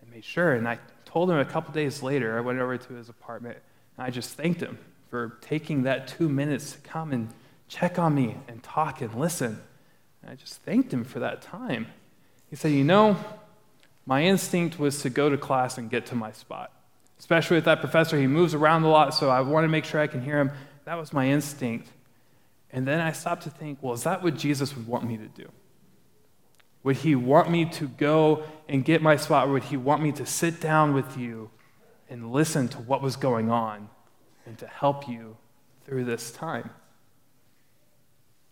and 0.00 0.10
made 0.10 0.24
sure. 0.24 0.54
And 0.54 0.66
I 0.66 0.78
told 1.04 1.30
him 1.30 1.36
a 1.36 1.44
couple 1.44 1.74
days 1.74 2.02
later, 2.02 2.38
I 2.38 2.40
went 2.40 2.58
over 2.58 2.78
to 2.78 2.94
his 2.94 3.10
apartment 3.10 3.58
and 3.96 4.06
I 4.06 4.10
just 4.10 4.30
thanked 4.30 4.62
him 4.62 4.78
for 5.10 5.36
taking 5.42 5.82
that 5.82 6.08
two 6.08 6.28
minutes 6.28 6.72
to 6.72 6.78
come 6.78 7.12
and 7.12 7.28
check 7.68 7.98
on 7.98 8.14
me 8.14 8.36
and 8.48 8.62
talk 8.62 9.02
and 9.02 9.14
listen. 9.14 9.60
And 10.22 10.30
I 10.30 10.34
just 10.34 10.54
thanked 10.62 10.92
him 10.92 11.04
for 11.04 11.18
that 11.18 11.42
time. 11.42 11.86
He 12.48 12.56
said, 12.56 12.72
You 12.72 12.84
know, 12.84 13.16
my 14.06 14.24
instinct 14.24 14.78
was 14.78 15.02
to 15.02 15.10
go 15.10 15.28
to 15.28 15.36
class 15.36 15.76
and 15.76 15.90
get 15.90 16.06
to 16.06 16.14
my 16.14 16.32
spot. 16.32 16.72
Especially 17.18 17.56
with 17.56 17.64
that 17.64 17.80
professor, 17.80 18.18
he 18.18 18.26
moves 18.26 18.54
around 18.54 18.84
a 18.84 18.88
lot, 18.88 19.14
so 19.14 19.28
I 19.28 19.40
want 19.40 19.64
to 19.64 19.68
make 19.68 19.84
sure 19.84 20.00
I 20.00 20.06
can 20.06 20.22
hear 20.22 20.38
him. 20.38 20.52
That 20.84 20.96
was 20.96 21.12
my 21.12 21.28
instinct. 21.28 21.88
And 22.70 22.86
then 22.86 23.00
I 23.00 23.12
stopped 23.12 23.42
to 23.44 23.50
think, 23.50 23.78
well, 23.82 23.94
is 23.94 24.04
that 24.04 24.22
what 24.22 24.36
Jesus 24.36 24.76
would 24.76 24.86
want 24.86 25.04
me 25.04 25.16
to 25.16 25.26
do? 25.26 25.48
Would 26.84 26.96
he 26.96 27.14
want 27.14 27.50
me 27.50 27.64
to 27.66 27.88
go 27.88 28.44
and 28.68 28.84
get 28.84 29.02
my 29.02 29.16
spot? 29.16 29.48
Or 29.48 29.52
would 29.52 29.64
he 29.64 29.76
want 29.76 30.02
me 30.02 30.12
to 30.12 30.26
sit 30.26 30.60
down 30.60 30.94
with 30.94 31.16
you 31.16 31.50
and 32.08 32.32
listen 32.32 32.68
to 32.68 32.78
what 32.78 33.02
was 33.02 33.16
going 33.16 33.50
on 33.50 33.88
and 34.46 34.56
to 34.58 34.66
help 34.66 35.08
you 35.08 35.36
through 35.84 36.04
this 36.04 36.30
time? 36.30 36.70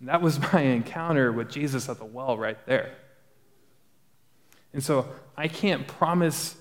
And 0.01 0.09
that 0.09 0.21
was 0.21 0.41
my 0.53 0.61
encounter 0.61 1.31
with 1.33 1.51
Jesus 1.51 1.89
at 1.89 1.99
the 1.99 2.05
well 2.05 2.37
right 2.37 2.59
there. 2.67 2.95
And 4.73 4.83
so 4.83 5.09
I 5.37 5.49
can't 5.49 5.87
promise 5.87 6.57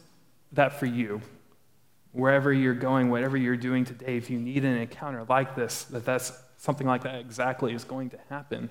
that 0.54 0.80
for 0.80 0.86
you. 0.86 1.22
Wherever 2.16 2.54
you're 2.54 2.74
going, 2.74 3.10
whatever 3.10 3.36
you're 3.36 3.58
doing 3.58 3.84
today, 3.84 4.16
if 4.16 4.30
you 4.30 4.40
need 4.40 4.64
an 4.64 4.78
encounter 4.78 5.26
like 5.28 5.54
this, 5.54 5.84
that 5.86 6.06
that's 6.06 6.32
something 6.58 6.88
like 6.88 7.04
that 7.04 7.20
exactly 7.20 7.74
is 7.74 7.84
going 7.84 8.10
to 8.12 8.18
happen. 8.30 8.70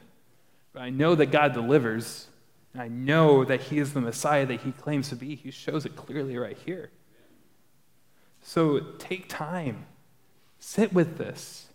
But 0.72 0.80
I 0.80 0.88
know 0.90 1.14
that 1.14 1.26
God 1.26 1.52
delivers. 1.52 2.26
And 2.72 2.82
I 2.82 2.88
know 2.88 3.44
that 3.44 3.60
He 3.60 3.78
is 3.78 3.92
the 3.92 4.00
Messiah 4.00 4.46
that 4.46 4.62
He 4.62 4.72
claims 4.72 5.10
to 5.10 5.16
be. 5.16 5.34
He 5.36 5.50
shows 5.50 5.84
it 5.84 5.94
clearly 5.94 6.38
right 6.38 6.56
here. 6.64 6.90
So 8.42 8.80
take 8.98 9.28
time, 9.28 9.86
sit 10.58 10.92
with 10.92 11.18
this. 11.18 11.66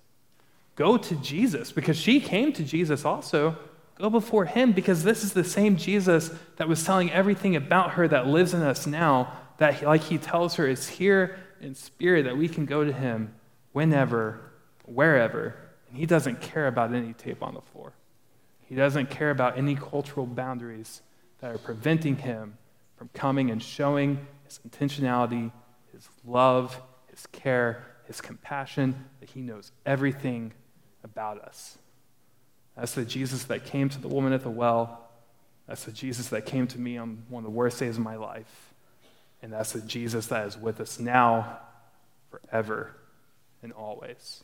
Go 0.75 0.97
to 0.97 1.15
Jesus 1.17 1.71
because 1.71 1.97
she 1.97 2.19
came 2.19 2.51
to 2.53 2.63
Jesus 2.63 3.05
also. 3.05 3.58
Go 3.95 4.10
before 4.10 4.45
Him 4.45 4.71
because 4.71 5.03
this 5.03 5.23
is 5.23 5.34
the 5.34 5.43
same 5.43 5.77
Jesus 5.77 6.32
that 6.58 6.67
was 6.67 6.84
telling 6.84 7.12
everything 7.12 7.55
about 7.55 7.91
her 7.91 8.08
that 8.08 8.27
lives 8.27 8.53
in 8.53 8.62
us 8.62 8.88
now, 8.88 9.32
that, 9.58 9.84
like 9.84 10.03
He 10.03 10.17
tells 10.17 10.55
her, 10.55 10.67
is 10.67 10.88
here 10.88 11.38
in 11.62 11.76
spirit, 11.76 12.24
that 12.24 12.38
we 12.38 12.48
can 12.48 12.65
go 12.65 12.84
to 12.84 12.91
Him 12.91 13.34
whenever, 13.72 14.39
wherever. 14.86 15.56
And 15.89 15.98
He 15.98 16.06
doesn't 16.06 16.41
care 16.41 16.67
about 16.67 16.93
any 16.93 17.13
tape 17.13 17.43
on 17.43 17.54
the 17.54 17.62
floor. 17.62 17.93
He 18.69 18.76
doesn't 18.76 19.10
care 19.10 19.32
about 19.32 19.58
any 19.58 19.74
cultural 19.74 20.28
boundaries 20.28 21.02
that 21.39 21.52
are 21.52 21.58
preventing 21.58 22.17
him 22.17 22.58
from 22.98 23.10
coming 23.13 23.50
and 23.50 23.63
showing 23.63 24.28
his 24.43 24.60
intentionality, 24.67 25.52
his 25.91 26.08
love, 26.24 26.80
his 27.08 27.26
care, 27.28 27.84
his 28.06 28.22
compassion, 28.22 29.06
that 29.19 29.30
he 29.30 29.41
knows 29.41 29.72
everything 29.86 30.54
about 31.04 31.41
us. 31.41 31.80
That's 32.76 32.93
the 32.93 33.06
Jesus 33.06 33.45
that 33.45 33.65
came 33.65 33.89
to 33.89 34.00
the 34.00 34.08
woman 34.08 34.34
at 34.34 34.43
the 34.43 34.50
well. 34.50 35.10
That's 35.67 35.86
the 35.86 35.91
Jesus 35.91 36.28
that 36.30 36.45
came 36.45 36.67
to 36.67 36.80
me 36.80 36.98
on 36.98 37.24
one 37.30 37.43
of 37.43 37.45
the 37.45 37.56
worst 37.56 37.80
days 37.80 37.98
of 37.98 38.04
my 38.04 38.15
life. 38.15 38.68
And 39.41 39.54
that's 39.54 39.71
the 39.71 39.82
Jesus 39.82 40.28
that 40.28 40.47
is 40.47 40.58
with 40.58 40.80
us 40.82 40.99
now, 40.99 41.60
forever, 42.30 42.95
and 43.63 43.71
always. 43.71 44.43